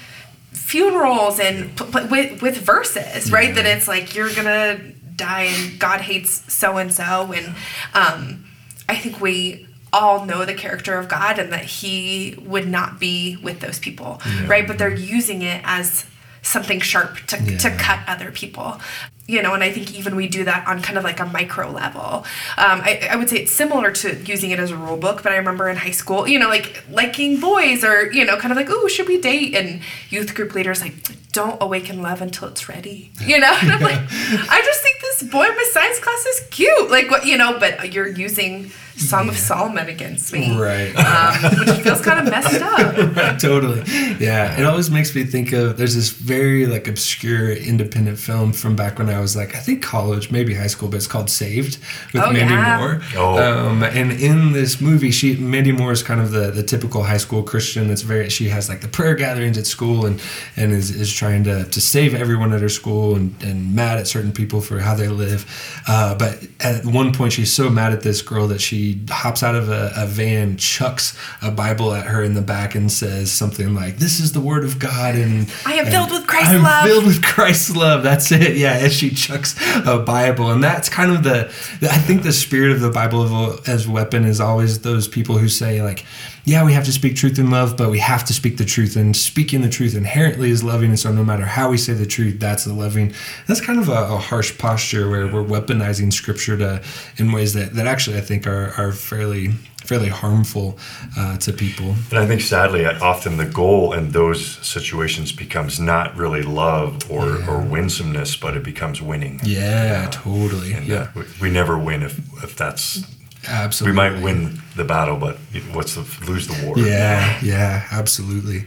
[0.52, 3.54] funerals and p- p- with, with verses, right?
[3.54, 4.80] That it's like, you're going to
[5.14, 7.32] die and God hates so and so.
[7.32, 7.54] And
[7.94, 8.44] um,
[8.88, 13.36] I think we all know the character of God and that He would not be
[13.36, 14.66] with those people, right?
[14.66, 16.06] But they're using it as
[16.42, 18.80] something sharp to, to cut other people
[19.28, 21.70] you know and i think even we do that on kind of like a micro
[21.70, 22.24] level.
[22.58, 25.32] Um, I, I would say it's similar to using it as a rule book but
[25.32, 28.56] i remember in high school you know like liking boys or you know kind of
[28.56, 29.54] like oh should we date?
[29.54, 30.94] And youth group leaders like
[31.32, 33.52] don't awaken love until it's ready you know?
[33.60, 37.10] And i'm like i just think this boy in my science class is cute like
[37.10, 40.58] what you know but you're using song of solomon against me.
[40.58, 40.94] Right.
[40.96, 43.38] Um, which feels kind of messed up.
[43.38, 43.82] Totally.
[44.18, 44.58] Yeah.
[44.58, 48.98] It always makes me think of there's this very like obscure independent film from back
[48.98, 51.78] when I was like I think college, maybe high school, but it's called Saved
[52.12, 52.78] with Oh, Mandy yeah.
[52.78, 53.00] Moore.
[53.16, 53.68] Oh.
[53.68, 57.16] Um, and in this movie, she Mandy Moore is kind of the, the typical high
[57.16, 57.88] school Christian.
[57.88, 60.20] That's very she has like the prayer gatherings at school and
[60.56, 64.06] and is, is trying to, to save everyone at her school and, and mad at
[64.06, 65.44] certain people for how they live.
[65.88, 69.54] Uh, but at one point, she's so mad at this girl that she hops out
[69.54, 73.74] of a, a van, chucks a Bible at her in the back, and says something
[73.74, 76.62] like, "This is the word of God." And I am and filled with Christ's I'm
[76.62, 76.84] love.
[76.86, 78.02] filled with Christ's love.
[78.02, 78.56] That's it.
[78.56, 81.46] Yeah, as she chucks a Bible, and that's kind of the.
[81.82, 85.82] I think the spirit of the Bible as weapon is always those people who say
[85.82, 86.04] like,
[86.46, 88.96] "Yeah, we have to speak truth in love, but we have to speak the truth."
[88.96, 92.06] And speaking the truth inherently is loving, and so no matter how we say the
[92.06, 93.12] truth, that's the loving.
[93.46, 96.82] That's kind of a, a harsh posture where we're weaponizing Scripture to
[97.18, 99.52] in ways that that actually I think are are fairly
[99.86, 100.78] fairly harmful
[101.16, 101.94] uh, to people.
[102.10, 107.48] And I think sadly, often the goal in those situations becomes not really love or,
[107.48, 109.40] or winsomeness, but it becomes winning.
[109.44, 110.72] Yeah, totally.
[110.72, 113.04] And yeah, uh, we, we never win if, if that's.
[113.48, 113.92] absolutely.
[113.92, 115.36] We might win the battle, but
[115.72, 116.78] what's the lose the war?
[116.78, 118.64] Yeah, yeah, absolutely.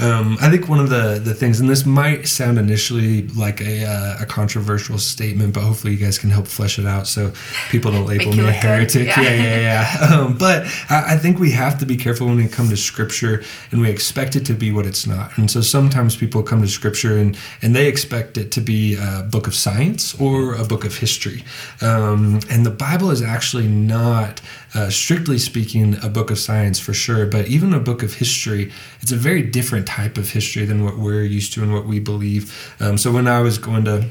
[0.00, 3.84] Um, I think one of the, the things, and this might sound initially like a,
[3.84, 7.32] uh, a controversial statement, but hopefully you guys can help flesh it out so
[7.70, 9.08] people don't label me a heretic.
[9.08, 9.20] Yeah.
[9.20, 10.08] Yeah, yeah, yeah.
[10.18, 13.42] Um, but I, I think we have to be careful when we come to Scripture
[13.72, 15.36] and we expect it to be what it's not.
[15.36, 19.22] And so sometimes people come to Scripture and, and they expect it to be a
[19.30, 21.44] book of science or a book of history.
[21.82, 24.40] Um, and the Bible is actually not,
[24.74, 28.70] uh, strictly speaking, a book of science for sure, but even a book of history,
[29.00, 31.98] it's a very different type of history than what we're used to and what we
[31.98, 32.74] believe.
[32.80, 34.06] Um, so when I was going to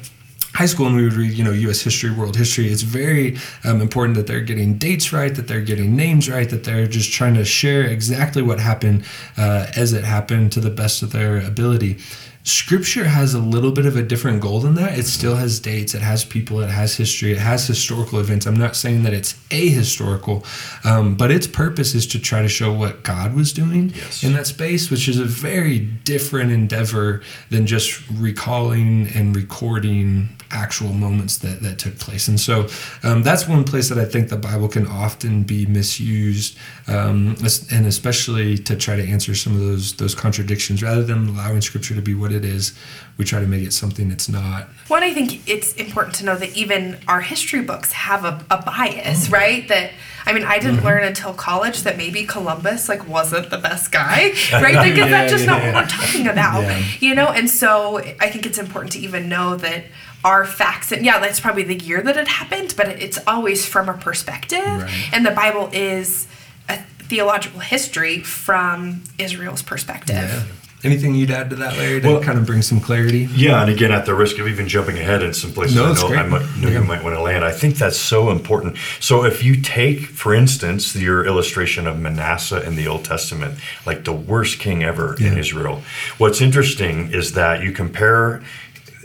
[0.54, 1.82] high school and we would read, you know, U.S.
[1.82, 5.96] history, world history, it's very um, important that they're getting dates right, that they're getting
[5.96, 9.06] names right, that they're just trying to share exactly what happened
[9.38, 12.00] uh, as it happened to the best of their ability.
[12.48, 14.98] Scripture has a little bit of a different goal than that.
[14.98, 18.46] It still has dates, it has people, it has history, it has historical events.
[18.46, 20.46] I'm not saying that it's ahistorical,
[20.86, 24.24] um, but its purpose is to try to show what God was doing Yes.
[24.24, 30.94] in that space, which is a very different endeavor than just recalling and recording actual
[30.94, 32.28] moments that, that took place.
[32.28, 32.68] And so
[33.04, 36.58] um, that's one place that I think the Bible can often be misused,
[36.88, 37.36] um,
[37.72, 40.82] and especially to try to answer some of those those contradictions.
[40.84, 42.74] Rather than allowing Scripture to be what it is,
[43.18, 44.68] we try to make it something it's not.
[44.88, 48.62] One, I think it's important to know that even our history books have a, a
[48.64, 49.68] bias, right?
[49.68, 49.92] That
[50.26, 54.34] I mean, I didn't learn until college that maybe Columbus like wasn't the best guy,
[54.52, 54.84] right?
[54.84, 55.74] Because Yeah, that's just not yeah.
[55.74, 56.84] what we're talking about, Yeah.
[57.00, 57.28] you know.
[57.28, 59.86] And so I think it's important to even know that
[60.24, 63.88] our facts and yeah, that's probably the year that it happened, but it's always from
[63.90, 65.10] a perspective, Right.
[65.14, 66.28] and the Bible is.
[66.70, 66.78] A,
[67.08, 70.16] theological history from Israel's perspective.
[70.18, 70.44] Yeah.
[70.84, 73.30] Anything you'd add to that, Larry, to Well- kind of bring some clarity?
[73.34, 75.94] Yeah, and again, at the risk of even jumping ahead in some places No, I
[75.94, 76.08] know.
[76.16, 76.80] I might, know Yeah.
[76.80, 78.76] you might want to land, I think that's so important.
[79.00, 84.04] So if you take, for instance, your illustration of Manasseh in the Old Testament, like
[84.04, 85.82] the worst king ever in Israel,
[86.18, 88.42] what's interesting is that you compare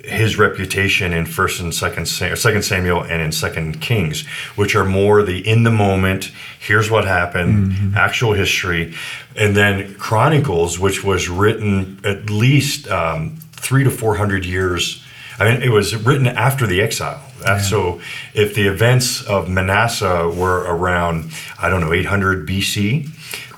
[0.05, 5.23] his reputation in first and second second Samuel and in second Kings, which are more
[5.23, 8.95] the in the moment, here's what happened, actual history,
[9.37, 15.03] and then Chronicles, which was written at least um, three to four hundred years.
[15.39, 17.21] I mean, it was written after the exile.
[17.45, 18.01] Uh, So,
[18.35, 23.09] if the events of Manasseh were around, I don't know, 800 BC,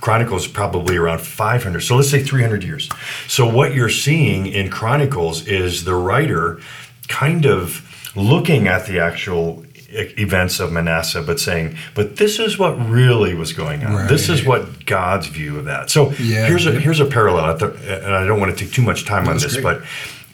[0.08, 1.80] Chronicles probably around 500.
[1.80, 2.90] So let's say 300 years.
[3.26, 6.60] So what you're seeing in Chronicles is the writer
[7.08, 12.72] kind of looking at the actual events of Manasseh, but saying, but this is what
[12.86, 14.06] really was going on.
[14.06, 15.88] This is what God's view of that.
[15.88, 16.48] So Yeah.
[16.48, 19.38] here's a here's a parallel, and I don't want to take too much time on
[19.38, 19.62] this, great.
[19.62, 19.82] but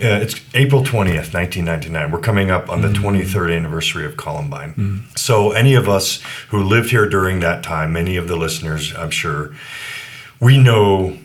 [0.03, 2.11] uh, it's April 20th, 1999.
[2.11, 4.73] We're coming up on the 23rd anniversary of Columbine.
[5.17, 9.11] So, any of us who lived here during that time, many of the listeners, I'm
[9.11, 9.55] sure,
[10.41, 11.19] we know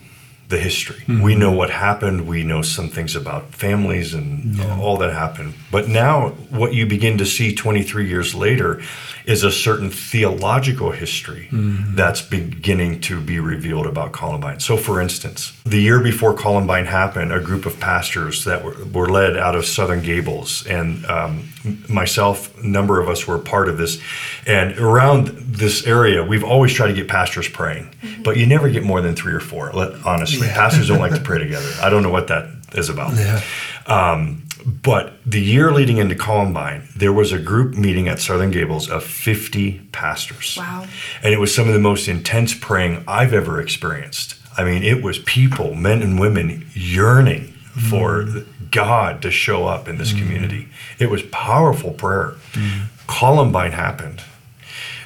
[0.48, 1.02] the history.
[1.22, 2.28] We know what happened.
[2.28, 5.54] We know some things about families and all that happened.
[5.72, 8.80] But now, what you begin to see 23 years later
[9.24, 14.60] is a certain theological history that's beginning to be revealed about Columbine.
[14.60, 19.08] So, for instance, the year before Columbine happened, a group of pastors that were, were
[19.08, 21.48] led out of Southern Gables, and um,
[21.88, 24.00] myself, number of us were part of this.
[24.46, 28.82] And around this area, we've always tried to get pastors praying, but you never get
[28.84, 29.70] more than three or four.
[30.06, 30.54] Honestly, Yeah.
[30.54, 31.70] pastors don't like to pray together.
[31.82, 33.14] I don't know what that is about.
[33.16, 33.40] Yeah.
[33.86, 38.90] Um, but the year leading into Columbine, there was a group meeting at Southern Gables
[38.90, 40.56] of 50 pastors.
[40.58, 40.86] Wow.
[41.22, 44.34] And it was some of the most intense praying I've ever experienced.
[44.58, 48.46] I mean, it was people, men and women, yearning for mm.
[48.70, 50.18] God to show up in this mm.
[50.18, 50.68] community.
[50.98, 52.34] It was powerful prayer.
[52.52, 52.86] Mm.
[53.06, 54.22] Columbine happened.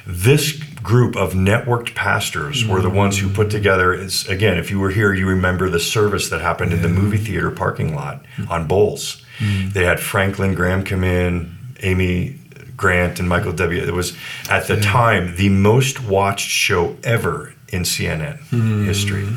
[0.05, 3.93] This group of networked pastors were the ones who put together.
[3.93, 7.17] Is again, if you were here, you remember the service that happened in the movie
[7.17, 9.23] theater parking lot on Bowles.
[9.73, 12.39] They had Franklin Graham come in, Amy
[12.77, 13.81] Grant, and Michael W.
[13.81, 14.15] It was
[14.49, 18.39] at the time the most watched show ever in CNN
[18.85, 19.27] history.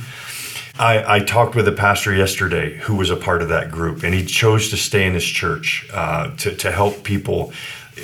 [0.78, 4.12] I, I talked with a pastor yesterday who was a part of that group, and
[4.14, 7.52] he chose to stay in his church uh, to, to help people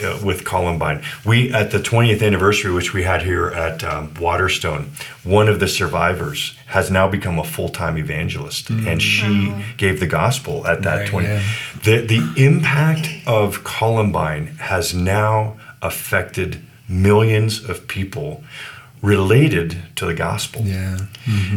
[0.05, 1.03] uh, with Columbine.
[1.27, 4.93] We, at the 20th anniversary, which we had here at um, Waterstone,
[5.25, 10.07] one of the survivors has now become a full time evangelist, and she gave the
[10.07, 11.27] gospel at that Right, 20.
[11.27, 11.43] yeah.
[11.83, 18.45] The, the impact of Columbine has now affected millions of people
[19.03, 20.63] related to the gospel.
[20.63, 20.99] Yeah.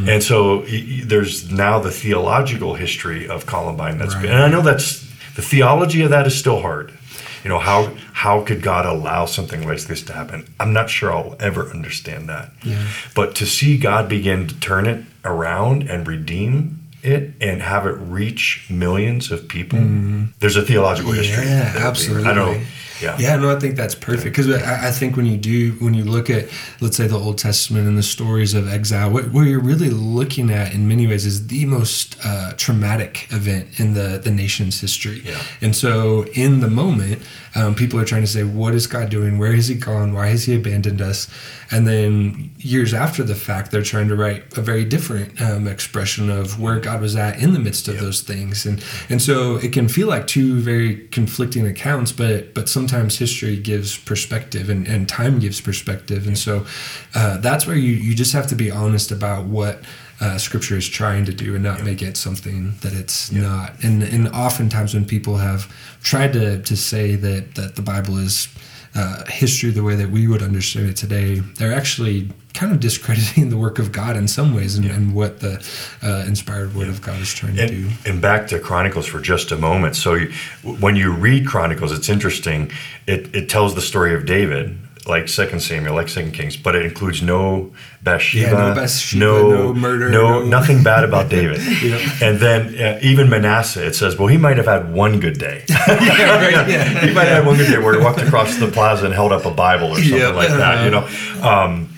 [0.08, 0.62] And so
[1.06, 4.24] there's now the theological history of Columbine that's Right.
[4.24, 6.94] been, and I know that's the theology of that is still hard.
[7.44, 10.46] You know, how how could God allow something like this to happen?
[10.60, 12.52] I'm not sure I'll ever understand that.
[12.64, 12.88] Yeah.
[13.16, 17.96] But to see God begin to turn it around and redeem it and have it
[18.00, 19.80] reach millions of people,
[20.40, 21.44] there's a theological history.
[21.44, 21.78] Mm-hmm.
[21.78, 22.30] Yeah, absolutely.
[22.30, 22.66] I don't.
[23.02, 23.18] Yeah.
[23.20, 26.04] Yeah, no, I think that's perfect because I, I think when you do, when you
[26.04, 26.50] look at,
[26.82, 30.52] let's say, the Old Testament and the stories of exile, what, what you're really looking
[30.52, 35.22] at in many ways is the most uh, traumatic event in the, the nation's history.
[35.26, 35.42] Yeah.
[35.62, 37.22] And so, in the moment,
[37.56, 39.38] um, people are trying to say, what is God doing?
[39.38, 40.14] Where has He gone?
[40.14, 41.30] Why has He abandoned us?
[41.72, 46.30] And then years after the fact, they're trying to write a very different um, expression
[46.30, 48.66] of where God was at in the midst of those things.
[48.66, 53.56] And and so it can feel like two very conflicting accounts, but but sometimes history
[53.56, 56.28] gives perspective and, and time gives perspective.
[56.28, 56.66] And so
[57.16, 59.80] uh, that's where you, you just have to be honest about what
[60.20, 63.72] uh, scripture is trying to do and not make it something that it's not.
[63.84, 65.62] And and oftentimes when people have
[66.02, 68.50] tried to, to say that, that the Bible is
[68.96, 73.50] uh, history the way that we would understand it today, they're actually kind of discrediting
[73.50, 75.66] the work of God in some ways and, and what the
[76.04, 77.76] uh, inspired word of God is trying to do.
[77.88, 79.96] And, and back to Chronicles for just a moment.
[79.96, 80.32] So, you,
[80.64, 82.72] when you read Chronicles, it's interesting.
[83.08, 86.86] It, it tells the story of David, like Second Samuel, like Second Kings, but it
[86.86, 91.60] includes no Bathsheba, Yeah, no Bathsheba, no murder, no, no- nothing bad about David.
[91.84, 92.02] Yep.
[92.22, 95.66] And then uh, even Manasseh, it says, well, he might have had one good day.
[95.70, 97.06] yeah, right, yeah.
[97.06, 99.34] he might have had one good day where he walked across the plaza and held
[99.34, 100.36] up a Bible or something Yep.
[100.36, 101.08] like that, you know.
[101.46, 101.90] Um,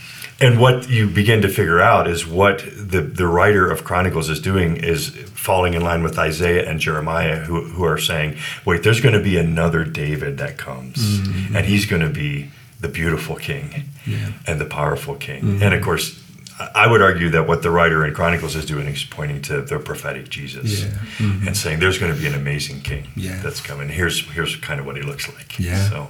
[0.42, 4.40] and what you begin to figure out is what the, the writer of Chronicles is
[4.42, 9.00] doing is falling in line with Isaiah and Jeremiah, who, who are saying, wait, there's
[9.00, 11.56] going to be another David that comes, mm-hmm.
[11.56, 12.50] and he's going to be
[12.82, 14.32] the beautiful king Yeah.
[14.46, 15.42] and the powerful king.
[15.44, 15.64] Mm-hmm.
[15.64, 16.22] And of course,
[16.74, 19.78] I would argue that what the writer in Chronicles is doing is pointing to the
[19.80, 20.90] prophetic Jesus Yeah.
[21.18, 21.48] Mm-hmm.
[21.48, 23.42] and saying there's going to be an amazing king Yeah.
[23.42, 23.90] that's coming.
[23.90, 25.60] Here's here's kind of what he looks like.
[25.60, 25.90] Yeah.
[25.90, 26.08] So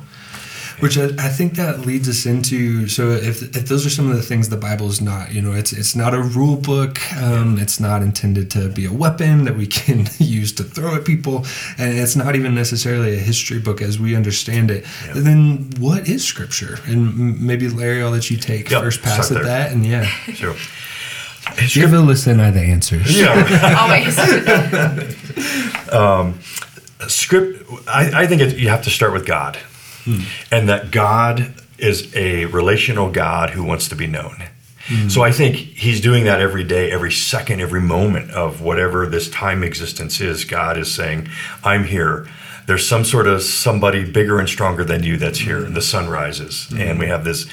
[0.79, 4.17] Which I, I think that leads us into so if, if those are some of
[4.17, 6.99] the things the Bible is not, you know, it's it's not a rule book.
[7.15, 11.05] Um, it's not intended to be a weapon that we can use to throw at
[11.05, 11.45] people,
[11.77, 14.85] and it's not even necessarily a history book as we understand it.
[15.07, 15.13] Yeah.
[15.15, 16.79] Then what is Scripture?
[16.85, 19.53] And maybe Larry, I'll let you take Yep, first pass start at there.
[19.69, 20.55] that, and yeah, so
[21.73, 22.39] give a listen.
[22.39, 23.17] I the answers.
[23.17, 23.77] yeah.
[23.79, 24.15] Always.
[27.07, 29.57] script I, I think it, you have to start with god
[30.05, 30.19] Hmm.
[30.51, 34.43] and that god is a relational god who wants to be known.
[34.87, 35.09] Hmm.
[35.09, 39.29] So i think he's doing that every day every second every moment of whatever this
[39.29, 41.27] time existence is god is saying
[41.63, 42.27] i'm here
[42.67, 46.09] there's some sort of somebody bigger and stronger than you that's here and the sun
[46.09, 46.67] rises.
[46.71, 46.99] And mm-hmm.
[46.99, 47.47] we have this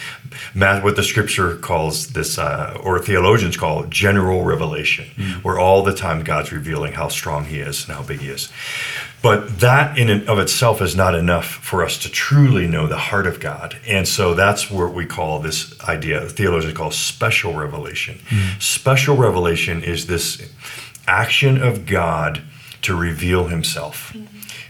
[0.55, 5.41] what the scripture calls this uh, or theologians call general revelation mm-hmm.
[5.41, 8.51] where all the time god's revealing how strong he is and how big he is.
[9.23, 12.99] But that in and of itself is not enough for us to truly know the
[12.99, 13.79] heart of God.
[13.87, 18.19] And so that's what we call this idea, theologians call special revelation.
[18.29, 18.59] Mm-hmm.
[18.59, 20.51] Special revelation is this
[21.07, 22.43] action of God
[22.83, 24.15] to reveal himself,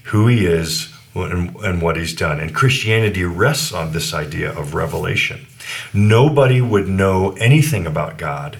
[0.04, 2.40] who he is and, and what he's done.
[2.40, 5.46] And Christianity rests on this idea of revelation.
[5.92, 8.58] Nobody would know anything about God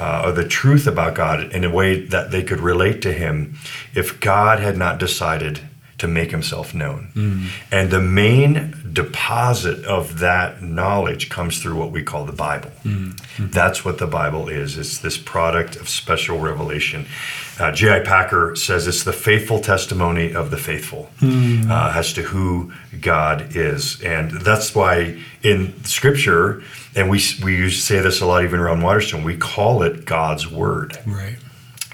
[0.00, 3.56] uh, or the truth about God in a way that they could relate to Him
[3.94, 5.60] if God had not decided
[6.00, 7.50] to make Himself known.
[7.70, 12.70] And the main deposit of that knowledge comes through what we call the Bible.
[13.38, 14.76] That's what the Bible is.
[14.76, 17.06] It's this product of special revelation.
[17.58, 18.00] Uh, J.I.
[18.00, 24.00] Packer says it's the faithful testimony of the faithful uh, as to who God is.
[24.02, 26.62] And that's why in Scripture,
[26.96, 30.04] and we, we used to say this a lot even around Waterstone, we call it
[30.06, 30.98] God's Word.
[31.06, 31.36] Right.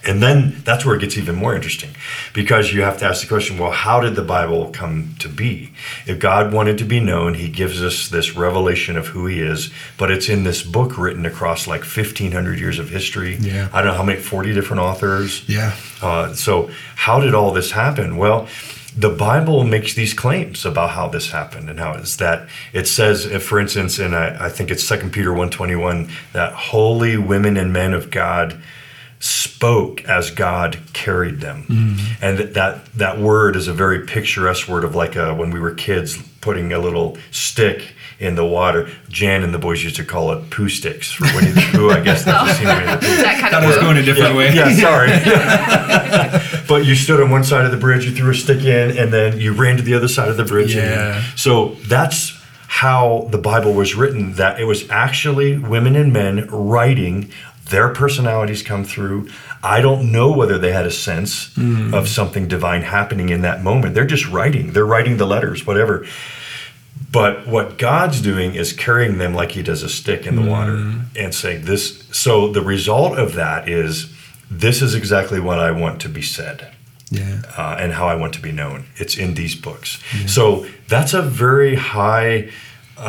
[0.07, 1.91] And then that's where it gets even more interesting
[2.33, 5.73] because you have to ask the question well, how did the Bible come to be?
[6.07, 9.73] If God wanted to be known, He gives us this revelation of who He is,
[9.99, 13.37] but it's in this book written across like 1,500 years of history.
[13.37, 13.69] Yeah.
[13.73, 15.47] I don't know how many, 40 different authors.
[15.49, 15.75] Yeah.
[16.01, 18.17] Uh, so, how did all this happen?
[18.17, 18.49] Well,
[18.97, 23.27] the Bible makes these claims about how this happened and how it's that it says,
[23.27, 27.17] if, for instance, in I, I think it's Second Peter one twenty one, that holy
[27.17, 28.63] women and men of God
[29.27, 32.25] spoke as God carried them, mm-hmm.
[32.25, 35.59] and that, that that word is a very picturesque word of like a, when we
[35.61, 38.89] were kids putting a little stick in the water.
[39.09, 41.91] Jan and the boys used to call it poo sticks for Winnie the Pooh.
[41.91, 43.17] I guess that's the scene of Winnie the Pooh.
[43.23, 44.55] that kind Thought of was going a different Yeah, way.
[44.55, 46.63] yeah, sorry.
[46.69, 49.13] but you stood on one side of the bridge, you threw a stick in, and
[49.13, 50.75] then you ran to the other side of the bridge.
[50.75, 51.17] Yeah.
[51.17, 52.33] And so that's
[52.69, 54.35] how the Bible was written.
[54.35, 57.31] That it was actually women and men writing.
[57.71, 59.29] Their personalities come through.
[59.63, 61.51] I don't know whether they had a sense
[61.93, 63.95] of something divine happening in that moment.
[63.95, 64.73] They're just writing.
[64.73, 66.07] They're writing the letters, whatever.
[67.13, 70.93] But what God's doing is carrying them like He does a stick in the water
[71.17, 72.05] and saying this.
[72.13, 74.13] So the result of that is
[74.51, 76.73] this is exactly what I want to be said
[77.11, 77.43] Yeah.
[77.57, 78.87] uh, and how I want to be known.
[78.97, 80.01] It's in these books.
[80.27, 82.51] So that's a very high
[82.99, 83.01] uh,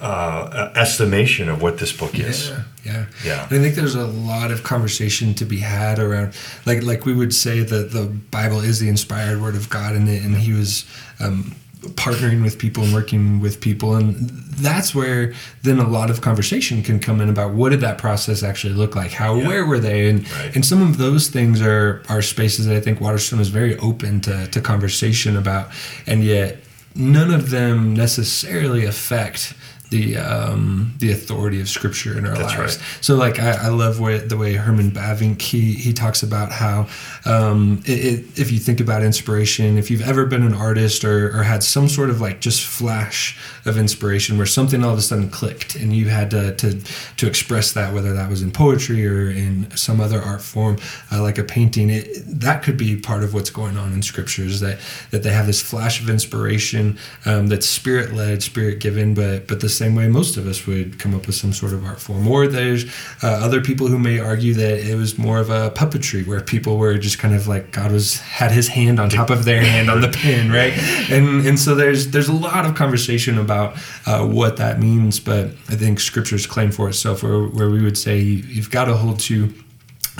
[0.00, 2.48] uh, estimation of what this book is.
[2.48, 3.46] Yeah, yeah, Yeah.
[3.50, 6.32] And I think there's a lot of conversation to be had around,
[6.66, 10.08] like, like we would say that the Bible is the inspired word of God, and
[10.08, 10.84] and He was
[11.20, 11.54] um,
[11.96, 14.14] partnering with people and working with people, and
[14.56, 18.42] that's where then a lot of conversation can come in about what did that process
[18.42, 19.48] actually look like, how Yeah.
[19.48, 20.54] where were they, and Right.
[20.54, 24.20] and some of those things are are spaces that I think Waterstone is very open
[24.22, 25.68] to to conversation about,
[26.06, 26.63] and yet
[26.94, 29.54] none of them necessarily affect
[29.90, 32.78] the um, the authority of Scripture in our That's lives.
[32.78, 32.86] right.
[33.00, 36.88] So, like, I, I love the way Herman Bavinck he he talks about how
[37.24, 41.38] um, it, it, if you think about inspiration, if you've ever been an artist or,
[41.38, 45.02] or had some sort of like just flash of inspiration where something all of a
[45.02, 46.80] sudden clicked and you had to to,
[47.16, 50.76] to express that, whether that was in poetry or in some other art form,
[51.12, 54.60] uh, like a painting, it, that could be part of what's going on in scriptures
[54.60, 54.78] that
[55.10, 59.60] that they have this flash of inspiration um, that's spirit led, spirit given, but but
[59.60, 62.26] the same way most of us would come up with some sort of art form.
[62.26, 62.84] Or there's
[63.22, 66.78] uh, other people who may argue that it was more of a puppetry where people
[66.78, 69.90] were just kind of like God was had His hand on top of their hand
[69.90, 70.72] on the pen, right?
[71.10, 75.46] And and so there's there's a lot of conversation about uh, what that means, but
[75.68, 79.20] I think Scripture's claim for itself, where where we would say you've got to hold
[79.20, 79.52] to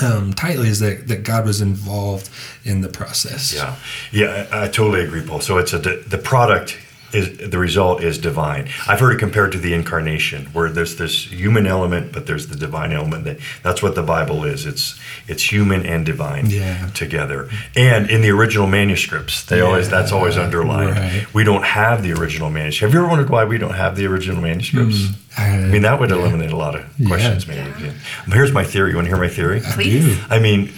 [0.03, 2.29] um, tightly is that, that God was involved
[2.65, 3.55] in the process.
[3.55, 3.77] Yeah,
[4.11, 5.41] yeah, I, I totally agree, Paul.
[5.41, 6.79] So it's a the product
[7.15, 8.69] is the result is divine.
[8.89, 12.57] I've heard it compared to the incarnation, where there's this human element, but there's the
[12.57, 13.25] divine element.
[13.25, 14.67] That that's what the Bible is.
[14.67, 14.99] It's
[15.29, 16.87] it's human and divine Yeah.
[16.95, 17.49] together.
[17.77, 20.91] And in the original manuscripts, they always that's always underlined.
[20.97, 21.27] right.
[21.35, 22.93] We don't have the original manuscript.
[22.93, 25.09] Have you ever wondered why we don't have the original manuscripts?
[25.37, 26.17] I mean, that would Hmm.
[26.17, 26.21] yeah.
[26.23, 27.47] eliminate a lot of questions.
[27.47, 27.61] Maybe.
[27.81, 27.91] Yeah.
[28.33, 28.91] Here's my theory.
[28.91, 29.61] You want to hear my theory?
[29.75, 30.19] Please.
[30.31, 30.71] I mean,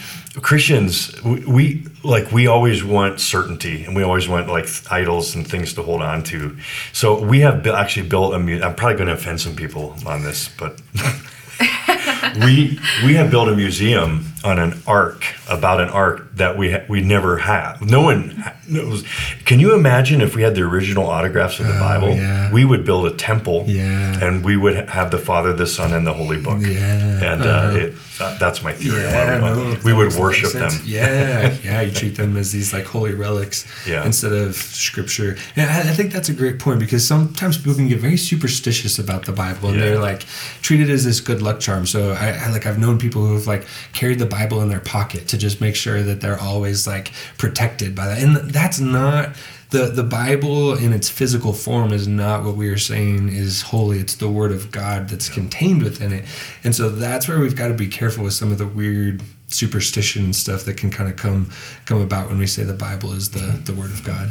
[0.42, 5.46] Christians, we, we like we always want certainty, and we always want like idols and
[5.46, 6.56] things to hold on to.
[6.92, 8.38] So we have bu- actually built a.
[8.38, 10.80] mu- I'm probably going to offend some people on this, but
[12.44, 16.84] we we have built a museum on an ark about an ark that we ha-
[16.88, 17.82] we never have.
[17.82, 19.04] No one ha- knows.
[19.44, 22.10] Can you imagine if we had the original autographs of the Oh, Bible?
[22.14, 22.52] yeah.
[22.52, 24.24] We would build a temple, Yeah.
[24.24, 26.58] and we would have the Father, the Son, and the Holy Book.
[26.62, 27.32] Yeah.
[27.32, 29.02] and uh, it, that, that's my theory.
[29.02, 30.72] Yeah, no, we would makes a lot of worship them.
[30.84, 35.36] Yeah, yeah, you treat them as these like holy relics instead of scripture.
[35.56, 38.98] And I, I think that's a great point because sometimes people can get very superstitious
[38.98, 40.20] about the Bible and they're like
[40.62, 41.84] treat it as this good luck charm.
[41.86, 44.80] So I, I like I've known people who have like carried the Bible in their
[44.80, 49.36] pocket to just make sure that they're always like protected by that, and that's not.
[49.70, 53.98] The, the Bible in its physical form is not what we are saying is holy.
[53.98, 56.24] It's the Word of God that's contained within it.
[56.62, 60.24] And so that's where we've got to be careful with some of the weird superstition
[60.24, 61.50] and stuff that can kind of come
[61.84, 64.28] come about when we say the Bible is the, the Word of God.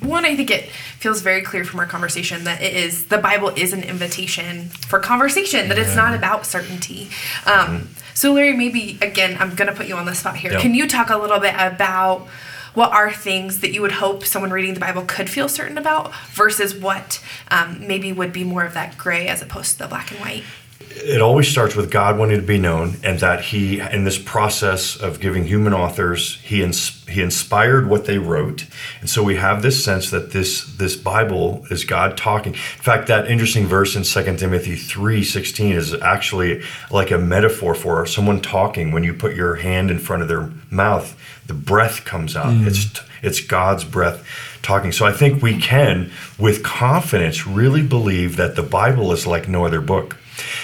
[0.00, 0.64] One, I think it
[0.98, 4.98] feels very clear from our conversation that it is the Bible is an invitation for
[4.98, 5.68] conversation.
[5.68, 7.08] That it's not about certainty.
[7.46, 10.52] Um, so, Larry, maybe again, I'm going to put you on the spot here.
[10.52, 10.60] Yeah.
[10.60, 12.28] Can you talk a little bit about
[12.74, 16.14] what are things that you would hope someone reading the Bible could feel certain about
[16.30, 20.10] versus what um, maybe would be more of that gray as opposed to the black
[20.10, 20.44] and white?
[20.90, 24.96] It always starts with God wanting to be known, and that He, in this process
[24.96, 28.66] of giving human authors, He ins- He inspired what they wrote,
[29.00, 32.52] and so we have this sense that this this Bible is God talking.
[32.54, 37.74] In fact, that interesting verse in 2 Timothy three sixteen is actually like a metaphor
[37.74, 38.92] for someone talking.
[38.92, 41.16] When you put your hand in front of their mouth,
[41.46, 42.46] the breath comes out.
[42.54, 42.66] Mm.
[42.66, 44.24] It's t- it's God's breath
[44.62, 44.92] talking.
[44.92, 49.64] So I think we can, with confidence, really believe that the Bible is like no
[49.66, 50.16] other book.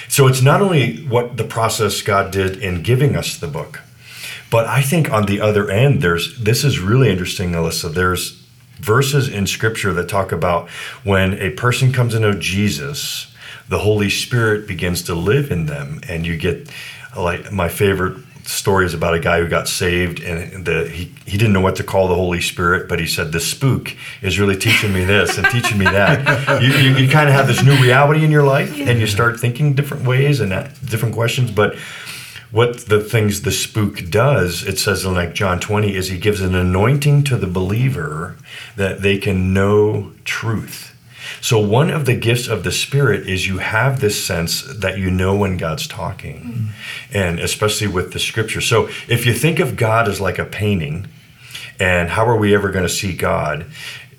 [0.09, 3.83] So it's not only what the process God did in giving us the book,
[4.51, 7.93] but I think on the other end, there's this is really interesting, Alyssa.
[7.93, 8.43] There's
[8.81, 10.69] verses in Scripture that talk about
[11.05, 13.35] when a person comes to know Jesus,
[13.69, 16.71] the Holy Spirit begins to live in them, and you get
[17.17, 18.17] like my favorite
[18.49, 21.77] story is about a guy who got saved and the he, he didn't know what
[21.77, 25.37] to call the Holy Spirit, but he said the spook is really teaching me this
[25.37, 26.49] and teaching me that.
[26.59, 29.39] You, you, you kind of have this new reality in your life and you start
[29.39, 31.51] thinking different ways and that, different questions.
[31.51, 31.77] But
[32.51, 36.41] what the things the spook does, it says in like John 20, is he gives
[36.41, 38.37] an anointing to the believer
[38.77, 40.88] that they can know truth.
[41.41, 45.11] So, one of the gifts of the Spirit is you have this sense that you
[45.11, 47.17] know when God's talking, mm-hmm.
[47.17, 48.61] and especially with the scripture.
[48.61, 51.07] So, if you think of God as like a painting,
[51.81, 53.67] and how are we ever going to see God?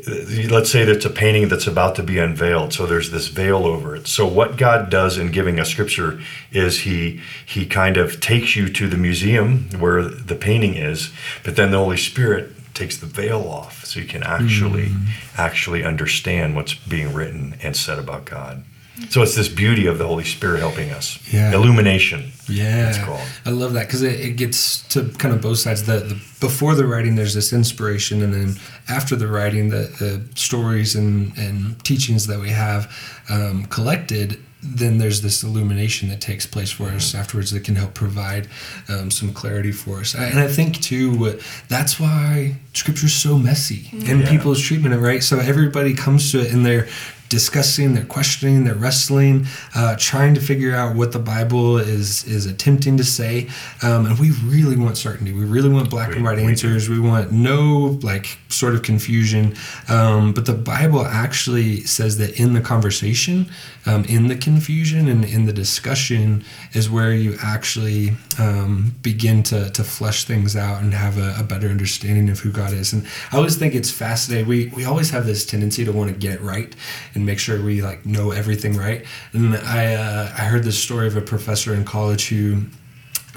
[0.07, 3.95] Let's say that's a painting that's about to be unveiled, so there's this veil over
[3.95, 4.07] it.
[4.07, 8.69] So, what God does in giving us scripture is He He kind of takes you
[8.69, 11.11] to the museum where the painting is,
[11.43, 14.91] but then the Holy Spirit takes the veil off so you can actually
[15.37, 18.63] actually understand what's being written and said about God.
[19.09, 21.19] So it's this beauty of the Holy Spirit helping us.
[21.31, 21.53] Yeah.
[21.53, 22.31] Illumination.
[22.49, 23.21] Yeah, It's called.
[23.45, 25.83] I love that because it, it gets to kind of both sides.
[25.85, 28.55] The, the before the writing, there's this inspiration, and then
[28.89, 32.91] after the writing, the, the stories and and teachings that we have
[33.29, 34.43] um, collected.
[34.61, 38.47] Then there's this illumination that takes place for us afterwards that can help provide
[38.89, 40.15] um, some clarity for us.
[40.15, 44.29] I- And I think too, uh, that's why Scripture's so messy in Yeah.
[44.29, 45.23] people's treatment of it, right.
[45.23, 46.87] So everybody comes to it and they're
[47.29, 52.45] discussing, they're questioning, they're wrestling, uh, trying to figure out what the Bible is is
[52.45, 53.47] attempting to say.
[53.81, 55.31] Um, and we really want certainty.
[55.31, 56.89] We really want black We- and white we answers.
[56.89, 59.55] We want no like sort of confusion.
[59.87, 63.47] Um, but the Bible actually says that in the conversation,
[63.85, 69.69] um, in the confusion, and in the discussion is where you actually um, begin to
[69.69, 72.93] to flesh things out and have a, a better understanding of who God is.
[72.93, 74.47] And I always think it's fascinating.
[74.47, 76.75] We we always have this tendency to want to get it right
[77.19, 79.05] and make sure we like know everything right.
[79.33, 82.63] And I uh, I heard this story of a professor in college who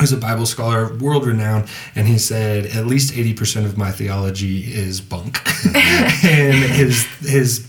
[0.00, 3.90] was a Bible scholar, world renowned, and he said at least eighty percent of my
[3.90, 5.40] theology is bunk.
[5.74, 7.68] and his his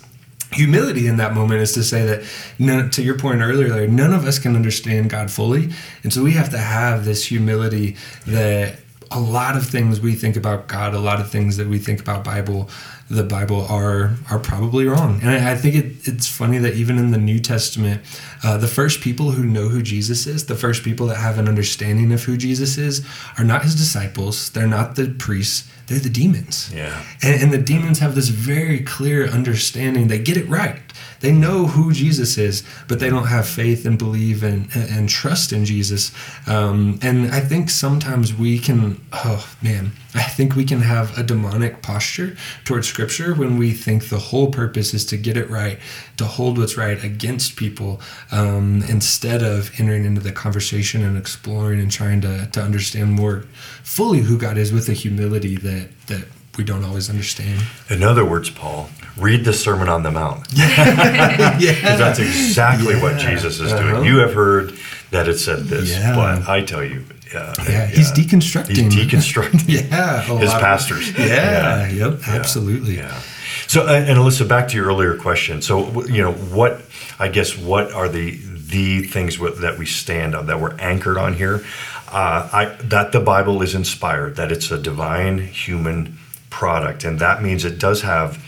[0.52, 2.24] humility in that moment is to say that
[2.60, 5.72] none, to your point earlier Larry, none of us can understand god fully
[6.04, 7.98] and so we have to have this humility
[8.28, 8.78] that
[9.10, 12.00] a lot of things we think about god a lot of things that we think
[12.00, 12.70] about bible
[13.14, 15.20] the Bible are are probably wrong.
[15.22, 18.02] And I, I think it, it's funny that even in the New Testament,
[18.44, 21.48] uh, the first people who know who Jesus is, the first people that have an
[21.48, 23.06] understanding of who Jesus is,
[23.38, 24.50] are not his disciples.
[24.50, 25.70] They're not the priests.
[25.88, 26.72] They're the demons.
[26.74, 27.04] Yeah.
[27.22, 30.08] And, and the demons have this very clear understanding.
[30.08, 30.82] They get it right.
[31.20, 35.54] They know who Jesus is, but they don't have faith and believe and, and trust
[35.54, 36.12] in Jesus.
[36.48, 41.24] Um, and I think sometimes we can, oh man, I think we can have a
[41.24, 42.36] demonic posture
[42.66, 45.80] towards Scripture when we think the whole purpose is to get it right,
[46.18, 48.00] to hold what's right against people,
[48.32, 53.42] um, instead of entering into the conversation and exploring and trying to, to understand more
[53.84, 56.26] fully who God is with a humility that, that
[56.58, 57.62] we don't always understand.
[57.90, 60.48] In other words, Paul, read the Sermon on the Mount.
[60.54, 61.58] yeah.
[61.98, 63.96] That's exactly what Jesus is doing.
[63.96, 64.02] Uh-huh.
[64.02, 64.74] You have heard
[65.12, 66.16] that it said this, Yeah.
[66.16, 68.76] but I tell you, yeah, Yeah, he's deconstructing.
[68.78, 71.12] He's deconstructing Yeah, his lot of- pastors.
[71.18, 72.34] Yeah, yep, Yeah.
[72.34, 72.98] absolutely.
[72.98, 73.20] Yeah.
[73.68, 75.62] So, uh, and Alyssa, back to your earlier question.
[75.62, 76.82] So, you know, what
[77.20, 78.40] I guess what are the
[78.76, 81.64] the things that we stand on that we're anchored on here?
[82.12, 86.18] Uh, I, that the Bible is inspired, that it's a divine human
[86.52, 88.43] product, and that means it does have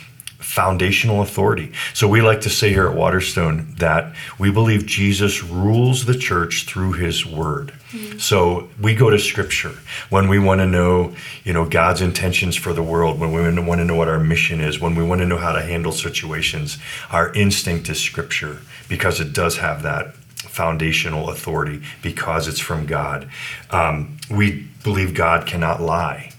[0.46, 1.72] foundational authority.
[1.94, 6.66] So we like to say here at Waterstone that we believe Jesus rules the church
[6.66, 7.74] through his word.
[8.20, 9.74] So we go to scripture
[10.10, 13.80] when we want to know, you know, God's intentions for the world, when we want
[13.80, 16.78] to know what our mission is, when we want to know how to handle situations,
[17.10, 23.30] our instinct is scripture because it does have that foundational authority because it's from God.
[23.72, 26.32] Um, we believe God cannot lie.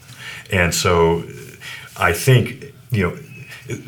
[0.50, 1.24] And so
[1.96, 3.18] I think, you know,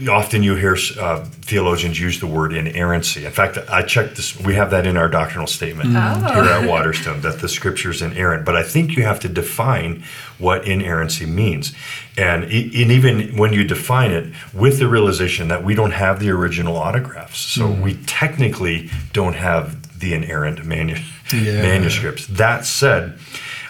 [0.09, 3.25] often you hear uh, theologians use the word inerrancy.
[3.25, 6.33] In fact, I checked this, we have that in our doctrinal statement Oh.
[6.35, 8.45] here at Waterstone, that the scripture's inerrant.
[8.45, 10.03] But I think you have to define
[10.39, 11.75] what inerrancy means.
[12.17, 16.21] And, e- and even when you define it with the realization that we don't have
[16.21, 20.97] the original autographs, so we technically don't have the inerrant manu-
[21.33, 21.63] Yeah.
[21.63, 22.27] manuscripts.
[22.27, 23.19] That said,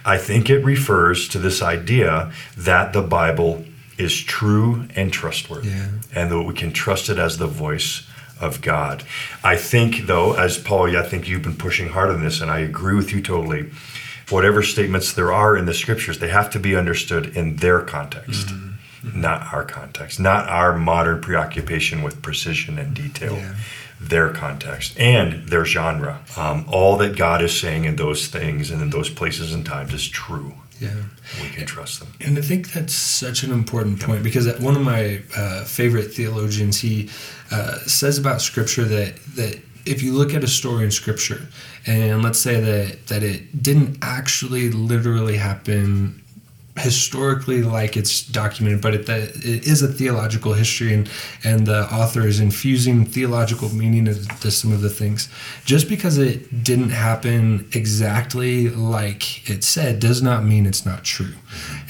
[0.04, 3.64] I think it refers to this idea that the Bible
[3.98, 5.86] is true and trustworthy, Yeah.
[6.14, 8.02] and that we can trust it as the voice
[8.40, 9.02] of God.
[9.42, 12.60] I think, though, as Paul, I think you've been pushing hard on this, and I
[12.60, 13.66] agree with you totally.
[14.30, 18.50] Whatever statements there are in the scriptures, they have to be understood in their context,
[19.02, 23.54] not our context, not our modern preoccupation with precision and detail Yeah.
[24.00, 26.20] their context and their genre.
[26.36, 29.92] Um, all that God is saying in those things and in those places and times
[29.94, 30.54] is true.
[30.80, 30.94] Yeah.
[31.42, 32.12] We can trust them.
[32.20, 36.80] And I think that's such an important point because one of my uh, favorite theologians
[36.80, 37.10] he
[37.50, 41.48] uh, says about Scripture that that if you look at a story in Scripture
[41.86, 46.22] and let's say that that it didn't actually literally happen
[46.78, 51.10] historically like it's documented, but it, it is a theological history, and
[51.44, 55.28] and the author is infusing theological meaning into some of the things.
[55.64, 61.34] Just because it didn't happen exactly like it said does not mean it's not true,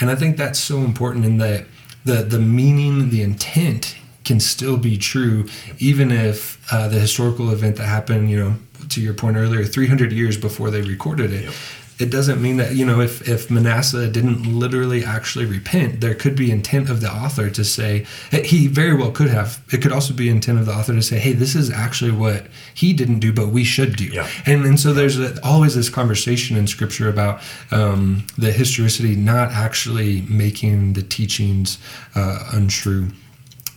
[0.01, 1.67] and I think that's so important in that
[2.05, 7.77] the the meaning, the intent can still be true, even if uh, the historical event
[7.77, 8.55] that happened, you know,
[8.91, 11.51] to your point earlier, 300 years before they recorded it
[11.99, 16.37] it doesn't mean that you know if if Manasseh didn't literally actually repent, there could
[16.37, 19.63] be intent of the author to say he very well could have.
[19.73, 22.47] It could also be intent of the author to say, hey, this is actually what
[22.75, 24.05] he didn't do, but we should do.
[24.05, 24.29] Yeah.
[24.47, 29.51] And and so there's a, always this conversation in Scripture about um, the historicity not
[29.51, 31.79] actually making the teachings
[32.15, 33.09] uh, untrue.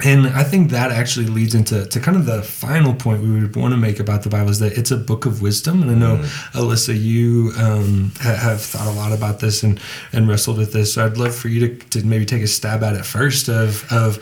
[0.04, 3.56] And I think that actually leads into to kind of the final point we would
[3.56, 5.82] want to make about the Bible is that it's a book of wisdom.
[5.84, 6.18] And I know,
[6.54, 9.80] Alyssa, you um, ha- have thought a lot about this and,
[10.12, 10.94] and wrestled with this.
[10.94, 13.92] So I'd love for you to, to maybe take a stab at it first of,
[13.92, 14.18] of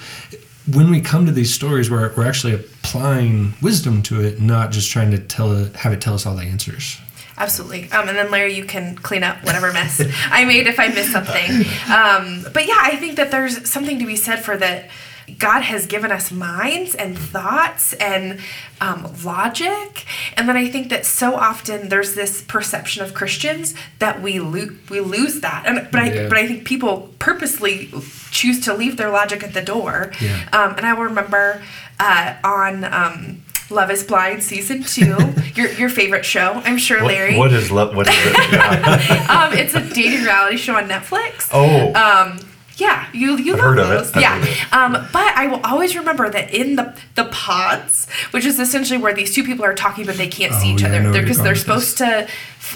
[0.67, 4.91] when we come to these stories, we're, we're actually applying wisdom to it, not just
[4.91, 6.99] trying to tell it, have it tell us all the answers.
[7.37, 7.89] Absolutely.
[7.91, 11.11] Um, and then Larry, you can clean up whatever mess I made if I missed
[11.11, 11.65] something.
[11.89, 14.89] Um, but yeah, I think that there's something to be said for that.
[15.37, 18.39] God has given us minds and thoughts and
[18.81, 20.05] um, logic,
[20.37, 24.75] and then I think that so often there's this perception of Christians that we lo-
[24.89, 25.63] we lose that.
[25.65, 27.91] And but I but I think people purposely
[28.31, 30.11] choose to leave their logic at the door.
[30.21, 30.47] Yeah.
[30.53, 31.61] Um, and I will remember
[31.99, 32.83] uh, on.
[32.83, 35.15] Um, Love is Blind season two,
[35.53, 37.37] your your favorite show, I'm sure, What- Larry.
[37.37, 37.95] what is love?
[37.95, 38.51] What is it?
[38.51, 39.47] Yeah.
[39.51, 41.47] um, it's a dating reality show on Netflix.
[41.53, 42.39] Oh, Um,
[42.79, 43.93] yeah, you you I've love heard of it.
[43.97, 44.11] those.
[44.13, 44.33] I've yeah.
[44.39, 44.73] heard of it.
[44.73, 49.13] Um, but I will always remember that in the the pods, which is essentially where
[49.13, 51.53] these two people are talking, but they can't see Oh, each yeah, other because they're
[51.53, 51.61] this.
[51.61, 52.27] supposed to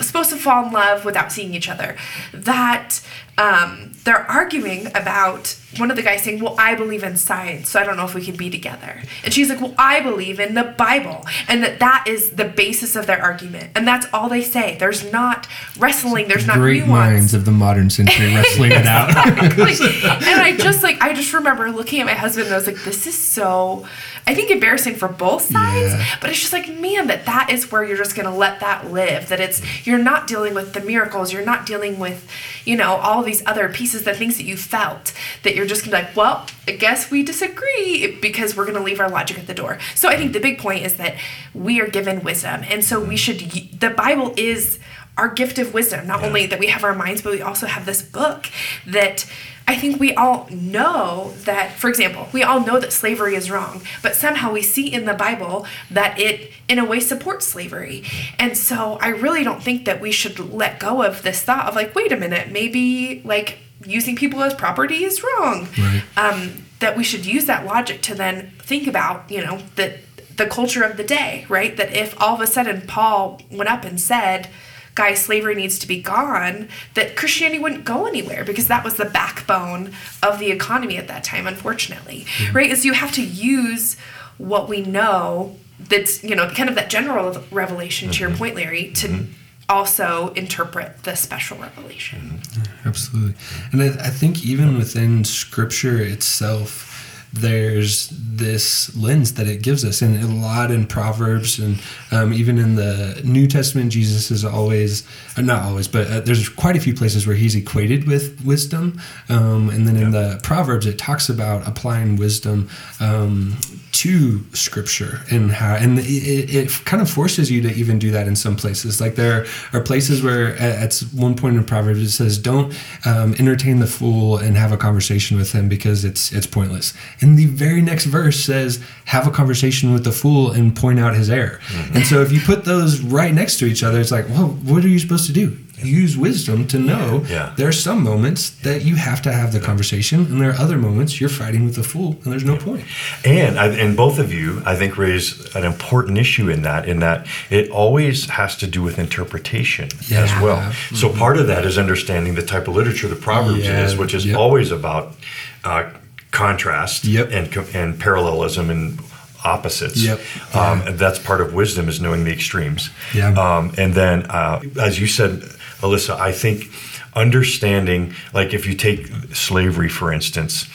[0.01, 1.95] supposed to fall in love without seeing each other.
[2.33, 2.99] That
[3.37, 7.79] um, they're arguing about one of the guys saying, Well, I believe in science, so
[7.79, 9.01] I don't know if we can be together.
[9.23, 11.25] And she's like, Well, I believe in the Bible.
[11.47, 13.71] And that that is the basis of their argument.
[13.75, 14.77] And that's all they say.
[14.79, 16.89] There's not wrestling, there's not Great nuance.
[16.91, 19.09] minds of the modern century wrestling it out.
[19.17, 22.83] And I just like I just remember looking at my husband and I was like,
[22.83, 23.87] this is so
[24.25, 26.05] I think embarrassing for both sides, Yeah.
[26.21, 29.27] but it's just like, man, that that is where you're just gonna let that live.
[29.29, 32.25] That it's you're not dealing with the miracles, you're not dealing with,
[32.65, 35.11] you know, all these other pieces, the things that you felt.
[35.43, 38.99] That you're just gonna be like, well, I guess we disagree because we're gonna leave
[38.99, 39.77] our logic at the door.
[39.95, 41.15] So I think the big point is that
[41.53, 43.39] we are given wisdom, and so we should.
[43.79, 44.79] The Bible is
[45.17, 46.07] our gift of wisdom.
[46.07, 48.47] Not only that we have our minds, but we also have this book
[48.87, 49.29] that
[49.67, 53.81] I think we all know that, for example, we all know that slavery is wrong,
[54.01, 58.03] but somehow we see in the Bible that it, in a way, supports slavery.
[58.37, 61.75] And so I really don't think that we should let go of this thought of
[61.75, 65.67] like, wait a minute, maybe like using people as property is wrong.
[65.77, 66.03] Right.
[66.17, 69.99] Um, that we should use that logic to then think about, you know, that
[70.35, 71.77] the culture of the day, right?
[71.77, 74.49] That if all of a sudden Paul went up and said,
[74.95, 79.05] guys, slavery needs to be gone, that Christianity wouldn't go anywhere because that was the
[79.05, 79.91] backbone
[80.21, 82.55] of the economy at that time, unfortunately, mm-hmm.
[82.55, 82.69] right?
[82.69, 83.97] Is you have to use
[84.37, 88.37] what we know that's, you know, kind of that general revelation to your mm-hmm.
[88.37, 89.31] point, Larry, to mm-hmm.
[89.67, 92.39] also interpret the special revelation.
[92.85, 93.35] Absolutely.
[93.71, 96.92] And I, I think even within scripture itself,
[97.33, 100.01] there's this lens that it gives us.
[100.01, 101.81] And a lot in Proverbs and
[102.11, 105.03] um, even in the New Testament, Jesus is always,
[105.35, 109.01] uh, not always, but uh, there's quite a few places where he's equated with wisdom.
[109.29, 112.69] Um, and then in the Proverbs, it talks about applying wisdom
[112.99, 113.57] um,
[113.93, 118.27] to scripture and how, and it, it, kind of forces you to even do that
[118.27, 118.99] in some places.
[118.99, 122.75] Like there are places where at, one point in Proverbs it says, "Don't
[123.05, 127.37] um, entertain the fool and have a conversation with him because it's it's pointless." And
[127.37, 131.29] the very next verse says, "Have a conversation with the fool and point out his
[131.29, 131.59] error."
[131.93, 134.83] And so if you put those right next to each other, it's like, well, what
[134.83, 135.57] are you supposed to do?
[135.83, 137.51] Use wisdom to know Yeah.
[137.57, 140.77] there are some moments that you have to have the conversation, and there are other
[140.77, 142.83] moments you're fighting with the fool, and there's no point.
[143.25, 146.87] And I, and both of you, I think, raise an important issue in that.
[146.87, 150.23] In that it always has to do with interpretation Yeah.
[150.23, 150.71] as well.
[150.93, 153.83] So part of that is understanding the type of literature the Proverbs Yeah.
[153.85, 154.37] is, which is Yep.
[154.37, 155.15] always about
[155.63, 155.83] uh,
[156.31, 157.29] contrast Yep.
[157.31, 158.99] and and parallelism and
[159.45, 159.97] opposites.
[160.03, 160.19] Yep.
[160.53, 162.89] Um, that's part of wisdom is knowing the extremes.
[163.13, 163.29] Yeah.
[163.33, 165.43] Um, and then, uh, as you said,
[165.83, 166.71] Alyssa, I think
[167.15, 170.67] understanding, like if you take slavery, for instance,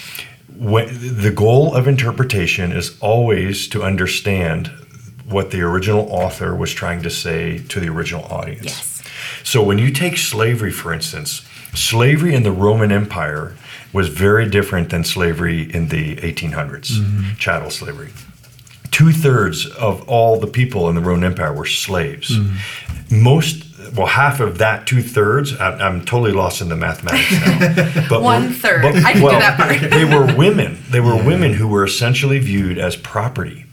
[0.56, 4.70] when, the goal of interpretation is always to understand
[5.26, 8.64] what the original author was trying to say to the original audience.
[8.64, 9.02] Yes.
[9.44, 13.56] So when you take slavery, for instance, slavery in the Roman Empire
[13.92, 17.34] was very different than slavery in the 1800s, mm-hmm.
[17.36, 18.10] chattel slavery.
[18.90, 22.36] Two thirds of all the people in the Roman Empire were slaves.
[22.36, 23.22] Mm-hmm.
[23.22, 23.64] Most,
[23.96, 28.04] well, half of that two thirds, I'm, I'm totally lost in the mathematics now.
[28.08, 28.82] But One were- third.
[28.82, 29.90] but- I can do that part.
[29.90, 30.78] they were women.
[30.90, 33.64] They were women who were essentially viewed as property.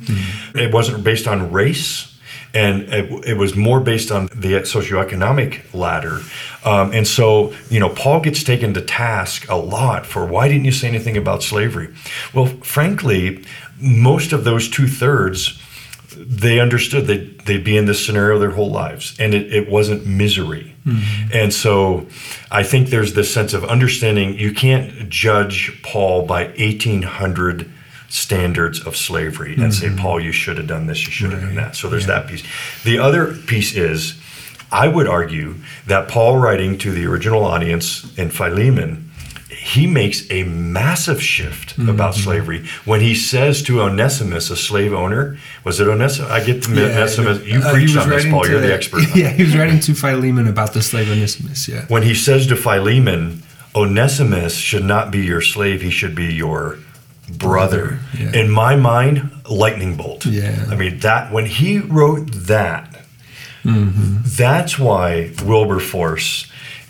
[0.53, 2.11] It wasn't based on race.
[2.53, 6.21] And it, it was more based on the socioeconomic ladder.
[6.63, 10.63] Um, and so, you know, Paul gets taken to task a lot for why didn't
[10.63, 11.93] you say anything about slavery?
[12.33, 13.43] Well, frankly,
[13.81, 15.59] most of those two thirds,
[16.25, 20.05] they understood that they'd be in this scenario their whole lives, and it, it wasn't
[20.05, 20.75] misery.
[20.85, 21.29] Mm-hmm.
[21.33, 22.07] And so
[22.51, 27.71] I think there's this sense of understanding you can't judge Paul by 1800
[28.09, 29.97] standards of slavery and say, mm-hmm.
[29.97, 31.75] Paul, you should have done this, you should have done that.
[31.75, 32.43] So there's that piece.
[32.83, 34.19] The other piece is,
[34.71, 35.55] I would argue
[35.87, 39.04] that Paul writing to the original audience in Philemon,
[39.73, 45.37] he makes a massive shift about slavery when he says to Onesimus, a slave owner,
[45.63, 46.29] was it Onesimus?
[46.37, 47.37] I get the Onesimus.
[47.45, 48.45] You Uh, preached on this, Paul.
[48.47, 49.01] You're to- the expert.
[49.15, 51.67] Yeah, he was writing to Philemon about the slave Onesimus.
[51.67, 51.85] Yeah.
[51.87, 53.41] when he says to Philemon,
[53.73, 56.77] Onesimus should not be your slave, he should be your
[57.45, 57.99] brother.
[58.19, 58.31] yeah.
[58.41, 60.25] In my mind, lightning bolt.
[60.27, 60.65] Yeah.
[60.71, 62.91] I mean, that when he wrote that,
[63.65, 64.17] Mm-hmm.
[64.37, 66.45] that's why Wilberforce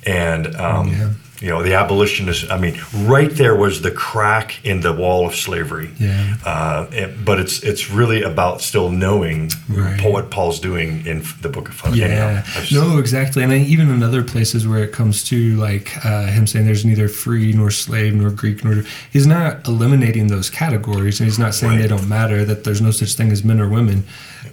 [0.05, 1.09] and um, Yeah.
[1.45, 2.49] You know, the abolitionists.
[2.49, 2.75] I mean,
[3.13, 5.91] right there was the crack in the wall of slavery.
[5.99, 6.37] Yeah.
[6.43, 10.01] Uh, it- but it's it's really about still knowing Right.
[10.03, 11.99] what Paul's doing in the book of Philemon.
[11.99, 13.43] Yeah, just- no, exactly.
[13.43, 17.07] And even in other places where it comes to like uh, him saying there's neither
[17.07, 18.83] free nor slave nor Greek nor
[19.13, 22.43] he's not eliminating those categories, and he's not saying they don't matter.
[22.43, 24.03] That there's no such thing as men or women,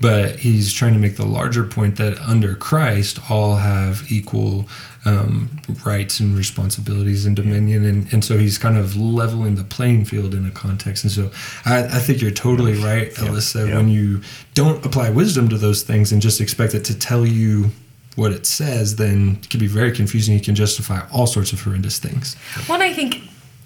[0.00, 4.68] but he's trying to make the larger point that under Christ all have equal
[5.04, 5.50] um,
[5.84, 10.34] rights and responsibilities and dominion, and, and so he's kind of leveling the playing field
[10.34, 11.04] in a context.
[11.04, 11.30] And so
[11.64, 13.76] I, I think you're totally right, Alyssa, yeah.
[13.76, 14.20] when you
[14.54, 17.70] don't apply wisdom to those things and just expect it to tell you
[18.14, 20.34] what it says, then it can be very confusing.
[20.34, 22.36] You can justify all sorts of horrendous things.
[22.68, 23.22] Well, I think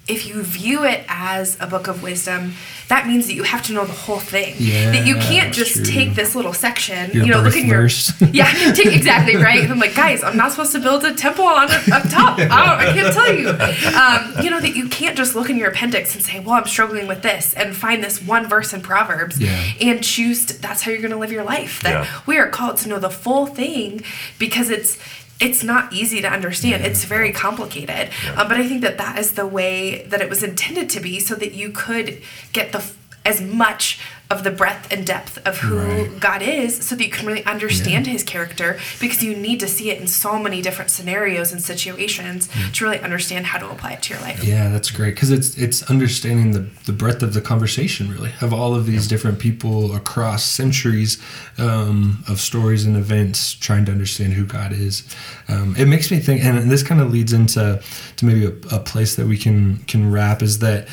[0.07, 2.53] if you view it as a book of wisdom,
[2.87, 4.55] that means that you have to know the whole thing.
[4.57, 5.83] Yeah, that you can't just true.
[5.83, 8.21] take this little section, Your you know, birth look at your verse.
[8.31, 9.61] yeah, take, exactly right.
[9.61, 12.39] And I'm like, guys, I'm not supposed to build a temple on it up top.
[12.39, 13.49] I, I can't tell you.
[13.49, 16.67] Um, you know that you can't just look in your appendix and say, well, I'm
[16.67, 19.61] struggling with this, and find this one verse in Proverbs Yeah.
[19.81, 20.45] and choose.
[20.45, 21.81] To, that's how you're going to live your life.
[21.83, 22.21] That Yeah.
[22.25, 24.01] we are called to know the full thing
[24.39, 24.97] because it's
[25.39, 26.83] it's not easy to understand.
[26.83, 28.09] It's very complicated.
[28.35, 31.19] Um, but i think that that is the way that it was intended to be
[31.19, 32.21] so that you could
[32.53, 32.83] get the
[33.25, 33.99] as much
[34.29, 36.19] of the breadth and depth of who Right.
[36.19, 39.89] god is so that you can really understand his character because you need to see
[39.89, 44.01] it in so many different scenarios and situations to really understand how to apply it
[44.03, 47.41] to your life Yeah, that's great because it's it's understanding the the breadth of the
[47.41, 51.17] conversation really of all of these different people across centuries
[51.57, 55.03] um, of stories and events trying to understand who God is.
[55.47, 57.81] Um, it makes me think, and this kind of leads into
[58.17, 60.87] to maybe a, a place that we can can wrap is that.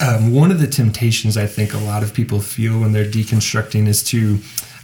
[0.00, 3.88] Um, one of the temptations I think a lot of people feel when they're deconstructing
[3.88, 4.38] is to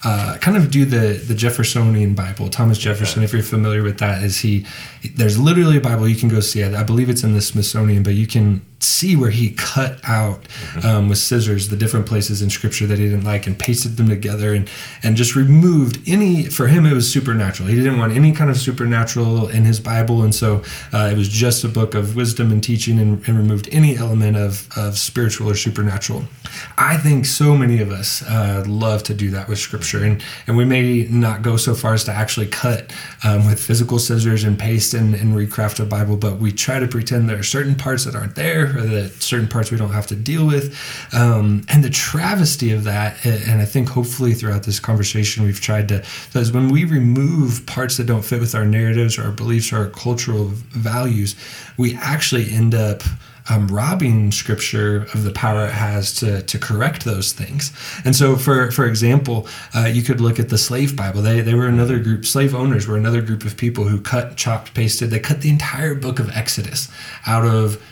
[0.05, 2.49] uh, kind of do the the Jeffersonian Bible.
[2.49, 4.67] Thomas Jefferson, if you're familiar with that, is he?
[5.15, 6.75] There's literally a Bible you can go see it.
[6.75, 10.47] I believe it's in the Smithsonian, but you can see where he cut out
[10.83, 14.09] um, with scissors the different places in Scripture that he didn't like and pasted them
[14.09, 14.69] together and
[15.03, 16.45] and just removed any.
[16.45, 17.69] For him, it was supernatural.
[17.69, 20.63] He didn't want any kind of supernatural in his Bible, and so
[20.93, 24.37] uh, it was just a book of wisdom and teaching, and, and removed any element
[24.37, 26.25] of of spiritual or supernatural.
[26.79, 30.57] I think so many of us uh, love to do that with Scripture, and and
[30.57, 32.93] we may not go so far as to actually cut
[33.25, 36.87] um, with physical scissors and paste and, and recraft a Bible, but we try to
[36.87, 40.07] pretend there are certain parts that aren't there, or that certain parts we don't have
[40.09, 40.77] to deal with.
[41.13, 45.89] Um, and the travesty of that, and I think hopefully throughout this conversation we've tried
[45.89, 46.05] to,
[46.35, 49.79] is when we remove parts that don't fit with our narratives or our beliefs or
[49.79, 51.37] our cultural values,
[51.77, 53.03] we actually end up
[53.51, 57.73] um, robbing scripture of the power it has to, to correct those things.
[58.05, 61.21] And so, for, for example, uh, you could look at the slave Bible.
[61.21, 64.75] They, they were another group, slave owners were another group of people who cut, chopped,
[64.75, 65.11] pasted.
[65.11, 66.89] They cut the entire book of Exodus
[67.27, 67.83] out of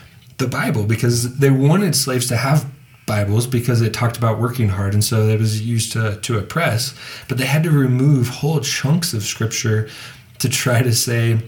[0.43, 2.71] the Bible because they wanted slaves to have
[3.07, 6.95] Bibles because it talked about working hard, and so it was used to to oppress.
[7.29, 9.89] But they had to remove whole chunks of scripture
[10.39, 11.39] to try to say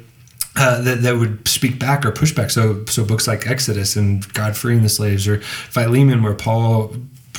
[0.57, 2.51] uh, that, that would speak back or push back.
[2.51, 6.95] So, so books like Exodus and God freeing the slaves, or Philemon, where Paul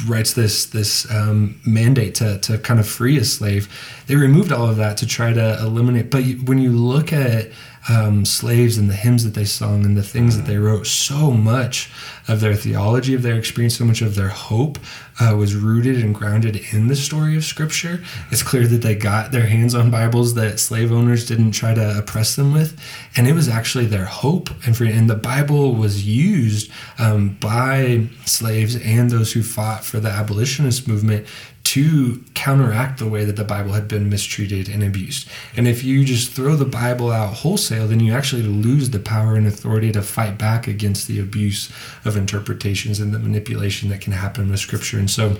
[0.07, 3.69] writes this this um, mandate to to kind of free a slave.
[4.07, 6.11] They removed all of that to try to eliminate.
[6.11, 7.49] But when you look at
[7.89, 11.31] um, slaves and the hymns that they sung and the things that they wrote, so
[11.31, 11.91] much
[12.27, 14.79] of their theology, of their experience, so much of their hope
[15.19, 18.03] uh, was rooted and grounded in the story of Scripture.
[18.31, 21.97] It's clear that they got their hands on Bibles that slave owners didn't try to
[21.97, 22.79] oppress them with,
[23.15, 24.97] and it was actually their hope and freedom.
[24.97, 30.87] And the Bible was used um, by slaves and those who fought for the abolitionist
[30.87, 31.27] movement
[31.75, 35.27] to counteract the way that the Bible had been mistreated and abused.
[35.57, 39.35] And if you just throw the Bible out wholesale, then you actually lose the power
[39.35, 41.69] and authority to fight back against the abuse
[42.05, 44.97] of interpretations and the manipulation that can happen with Scripture.
[44.97, 45.35] And so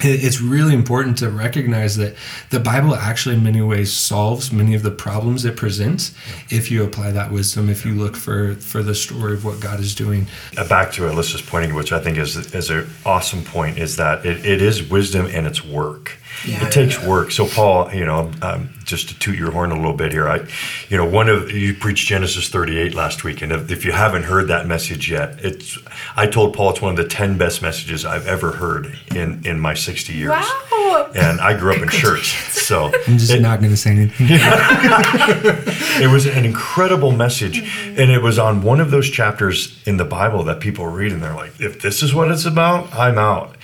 [0.00, 2.14] it's really important to recognize that
[2.50, 6.14] the Bible actually, in many ways, solves many of the problems it presents
[6.50, 9.80] if you apply that wisdom, if you look for, for the story of what God
[9.80, 10.26] is doing.
[10.56, 14.24] Uh, back to Alyssa's pointing, which I think is is an awesome point, is that
[14.24, 16.18] it, it is wisdom and it's work.
[16.46, 16.66] Yeah.
[16.66, 17.30] It takes work.
[17.30, 20.46] So Paul, you know, um, just to toot your horn a little bit here, I,
[20.88, 24.22] you know, one of you preached Genesis 38 last week, and if, if you haven't
[24.24, 25.78] heard that message yet, it's
[26.16, 29.58] I told Paul it's one of the 10 best messages I've ever heard in in
[29.60, 30.30] my 60 years.
[30.30, 33.90] wow And I grew up in church, so I'm just it- not going to say
[33.90, 34.26] anything.
[34.30, 37.58] it was an incredible message
[37.98, 41.22] and it was on one of those chapters in the bible that people read and
[41.22, 43.54] they're like if this is what it's about i'm out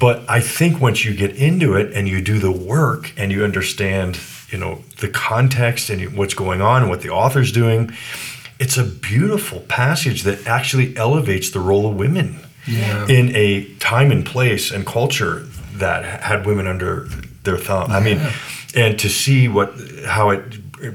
[0.00, 3.44] but i think once you get into it and you do the work and you
[3.44, 7.90] understand you know the context and what's going on and what the author's doing
[8.58, 13.06] it's a beautiful passage that actually elevates the role of women Yeah.
[13.08, 15.46] in a time and place and culture
[15.76, 17.08] that had women under
[17.44, 17.90] their thumb.
[17.90, 18.20] I mean,
[18.76, 19.72] and to see what
[20.04, 20.42] how it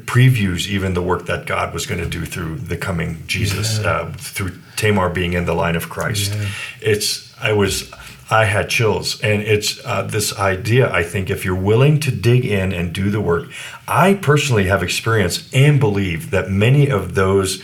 [0.06, 3.90] previews even the work that God was going to do through the coming Jesus, Yeah.
[3.90, 6.34] uh, through Tamar being in the line of Christ.
[6.36, 6.46] Yeah.
[6.92, 7.92] It's I was
[8.30, 10.92] I had chills, and it's uh, this idea.
[10.92, 13.50] I think if you're willing to dig in and do the work,
[13.88, 17.62] I personally have experienced and believe that many of those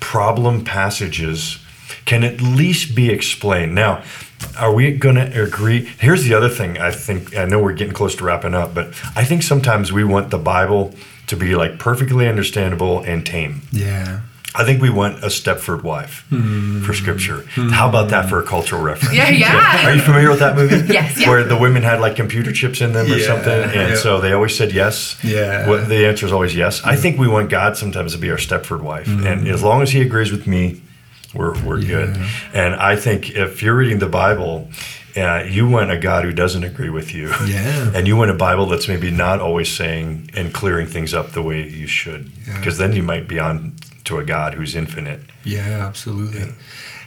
[0.00, 1.58] problem passages
[2.04, 3.74] can at least be explained.
[3.74, 4.02] Now,
[4.58, 5.86] are we going to agree?
[5.98, 6.76] Here's the other thing.
[6.78, 10.04] I think I know we're getting close to wrapping up, but I think sometimes we
[10.04, 10.94] want the Bible
[11.28, 13.62] to be like perfectly understandable and tame.
[13.72, 14.20] Yeah.
[14.56, 16.26] I think we want a Stepford wife
[16.86, 17.44] for scripture.
[17.72, 19.14] How about that for a cultural reference?
[19.14, 19.86] Yeah, yeah.
[19.86, 20.74] Are you familiar with that movie?
[20.94, 21.28] Yes, yeah.
[21.28, 23.96] Where the women had like computer chips in them or something, and yeah.
[23.96, 25.18] so they always said yes.
[25.24, 25.68] Yeah.
[25.68, 26.82] Well, the answer is always yes.
[26.84, 29.90] I think we want God sometimes to be our Stepford wife, and as long as
[29.90, 30.82] He agrees with me,
[31.34, 32.16] we're we're good.
[32.52, 34.68] And I think if you're reading the Bible.
[35.16, 37.28] Uh, you want a God who doesn't agree with you.
[37.46, 37.92] Yeah.
[37.94, 41.40] And you want a Bible that's maybe not always saying and clearing things up the
[41.40, 42.32] way you should.
[42.44, 42.58] Yeah.
[42.58, 43.73] Because then you might be on
[44.04, 45.20] to a God who's infinite.
[45.44, 46.52] Yeah, absolutely.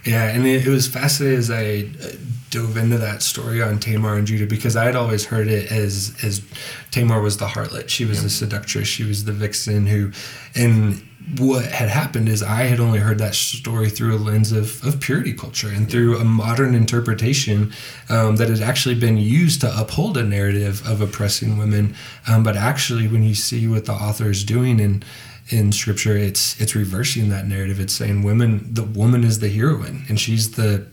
[0.04, 2.12] Yeah, and it, it was fascinating as I uh,
[2.50, 6.16] dove into that story on Tamar and Judah because I had always heard it as
[6.22, 6.42] as
[6.90, 10.12] Tamar was the harlot, she was the seductress, she was the vixen who,
[10.54, 11.02] and
[11.36, 14.98] what had happened is I had only heard that story through a lens of, of
[14.98, 17.72] purity culture and through a modern interpretation
[18.08, 21.94] um, that had actually been used to uphold a narrative of oppressing women.
[22.26, 25.02] Um, but actually, when you see what the author is doing in
[25.50, 27.80] in scripture, it's it's reversing that narrative.
[27.80, 30.86] It's saying women, the woman is the heroine, and she's the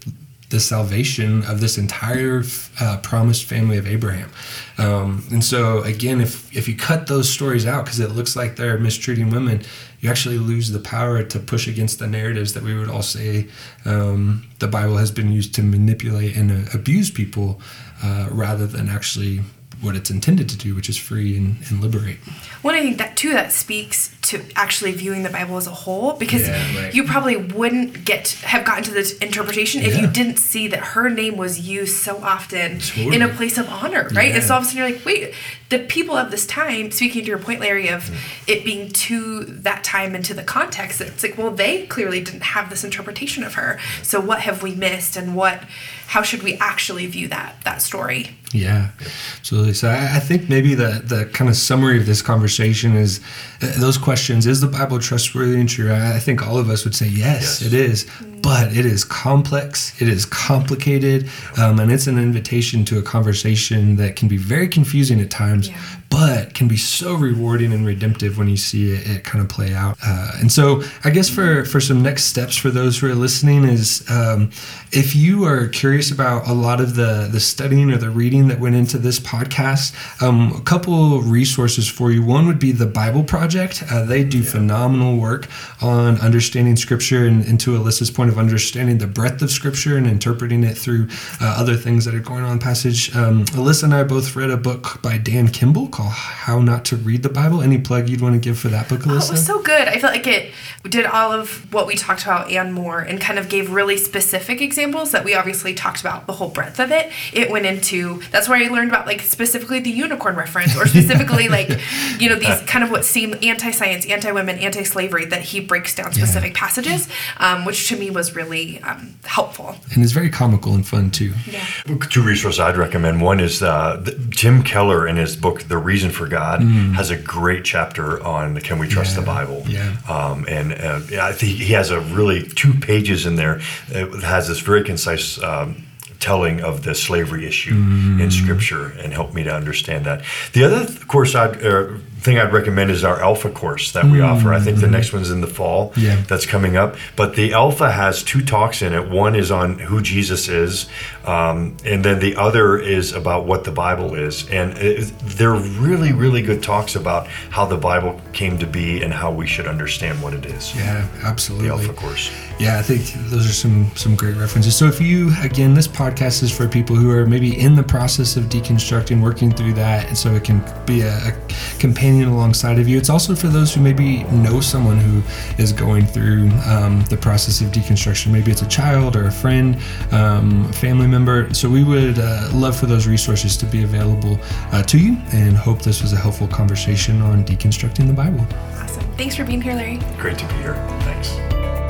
[0.49, 2.43] the salvation of this entire
[2.80, 4.30] uh, promised family of Abraham.
[4.78, 8.56] Um, and so again, if if you cut those stories out because it looks like
[8.56, 9.64] they're mistreating women,
[9.99, 13.47] you actually lose the power to push against the narratives that we would all say
[13.86, 17.60] um, the Bible has been used to manipulate and uh, abuse people,
[18.03, 19.41] uh, rather than actually
[19.86, 22.17] what it's intended to do, which is free and, and liberate.
[22.63, 26.13] One, I think that too that speaks to actually viewing the Bible as a whole
[26.13, 26.93] because Yeah, right.
[26.93, 30.01] you probably wouldn't get have gotten to this interpretation if Yeah.
[30.01, 33.15] you didn't see that her name was used so often Totally.
[33.15, 34.31] in a place of honor, right?
[34.33, 35.33] And so all of a sudden you're like, wait,
[35.70, 38.09] the people of this time, speaking to your point, Larry, of
[38.47, 42.43] it being to that time and to the context, it's like, well, they clearly didn't
[42.43, 43.80] have this interpretation of her.
[44.03, 45.63] So what have we missed, and what,
[46.07, 48.38] how should we actually view that that story?
[48.53, 48.91] Yeah,
[49.38, 49.74] absolutely.
[49.74, 53.20] So I, I think maybe the the kind of summary of this conversation is
[53.61, 55.91] uh, those questions: Is the Bible trustworthy and true?
[55.91, 57.61] I, I think all of us would say yes, Yes.
[57.63, 58.07] it is.
[58.45, 59.99] But it is complex.
[59.99, 61.27] It is complicated,
[61.57, 65.69] um, and it's an invitation to a conversation that can be very confusing at times,
[65.69, 65.77] Yeah.
[66.10, 69.74] But can be so rewarding and redemptive when you see it, it kind of play
[69.74, 69.97] out.
[70.06, 73.66] Uh, and so, I guess for for some next steps for those who are listening
[73.66, 74.51] is um,
[74.91, 78.60] if you are curious about a lot of the the studying or the reading that
[78.60, 82.24] went into this podcast, um, a couple resources for you.
[82.24, 83.84] One would be the Bible Project.
[83.89, 85.47] Uh, they do phenomenal work
[85.82, 90.08] on understanding Scripture and, and to Alyssa's point of understanding the breadth of Scripture and
[90.08, 91.08] interpreting it through
[91.41, 93.16] uh, other things that are going on in the passage.
[93.16, 96.97] Um, Alyssa and I both read a book by Dan Kimball called How Not to
[96.97, 97.61] Read the Bible.
[97.61, 99.87] Any plug you'd want to give for that book, Oh, it was so good.
[99.87, 100.51] I felt like it
[100.83, 104.61] did all of what we talked about and more, and kind of gave really specific
[104.61, 107.11] examples that we obviously talked about the whole breadth of it.
[107.31, 111.47] It went into that's where I learned about like specifically the unicorn reference, or specifically
[111.47, 111.69] like
[112.19, 116.53] you know these kind of what seem anti-science, anti-women, anti-slavery that he breaks down specific
[116.53, 119.77] passages, um, which to me was really um, helpful.
[119.93, 121.33] and it's very comical and fun too.
[121.45, 121.65] Yeah.
[122.09, 123.21] Two resources I'd recommend.
[123.21, 126.61] One is uh, Tim Keller in his book *The Reason for God*
[126.99, 129.25] has a great chapter on can we trust the Mm.
[129.36, 129.63] Bible.
[129.67, 129.91] yeah.
[130.09, 133.61] Um, and uh, I think he has a really two pages in there.
[133.89, 135.41] It has this very concise.
[135.43, 135.75] Um,
[136.20, 138.22] telling of the slavery issue Mm.
[138.22, 140.22] in scripture and helped me to understand that
[140.53, 141.88] the other th- course i'd uh,
[142.20, 145.30] thing i'd recommend is our alpha course that we offer i think the next one's
[145.32, 146.01] in the fall Mm.
[146.03, 146.22] Yeah.
[146.28, 146.95] that's coming up.
[147.16, 149.09] But the Alpha has two talks in it.
[149.09, 150.88] One is on who Jesus is,
[151.26, 154.47] um, and then the other is about what the Bible is.
[154.49, 159.13] And it, they're really, really good talks about how the Bible came to be and
[159.13, 160.76] how we should understand what it is.
[160.76, 161.68] Yeah, absolutely.
[161.68, 162.32] The Alpha course.
[162.59, 164.76] Yeah, I think those are some some great references.
[164.76, 168.38] So if you again, this podcast is for people who are maybe in the process
[168.38, 171.34] of deconstructing, working through that, and so it can be a, a
[171.80, 172.97] companion alongside of you.
[172.97, 175.22] It's also for those who maybe know someone who
[175.62, 178.32] is going through um, the process of deconstruction.
[178.32, 179.78] Maybe it's a child or a friend,
[180.12, 181.53] um, a family member.
[181.53, 184.39] So we would uh, love for those resources to be available
[184.72, 188.45] uh, to you, and hope this was a helpful conversation on deconstructing the Bible.
[188.76, 189.03] Awesome.
[189.18, 189.99] Thanks for being here, Larry.
[190.18, 190.76] Great to be here.
[191.01, 191.84] Thanks.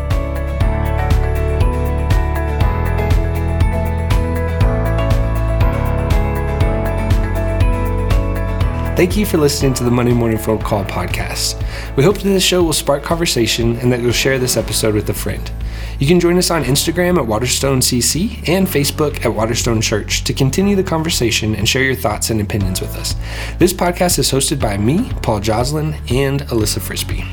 [8.95, 11.61] Thank you for listening to the Monday Morning Phone Call podcast.
[11.97, 15.09] We hope that this show will spark conversation and that you'll share this episode with
[15.09, 15.51] a friend.
[15.99, 20.33] You can join us on Instagram at Waterstone CC and Facebook at Waterstone Church to
[20.33, 23.15] continue the conversation and share your thoughts and opinions with us.
[23.59, 27.25] This podcast is hosted by me, Paul Joslin, and Alyssa Frisbee.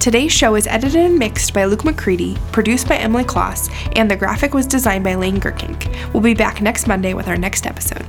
[0.00, 4.16] Today's show is edited and mixed by Luke McCready, produced by Emily Kloss, and the
[4.16, 6.14] graphic was designed by Lane Gerkink.
[6.14, 8.06] We'll be back next Monday with our next episode.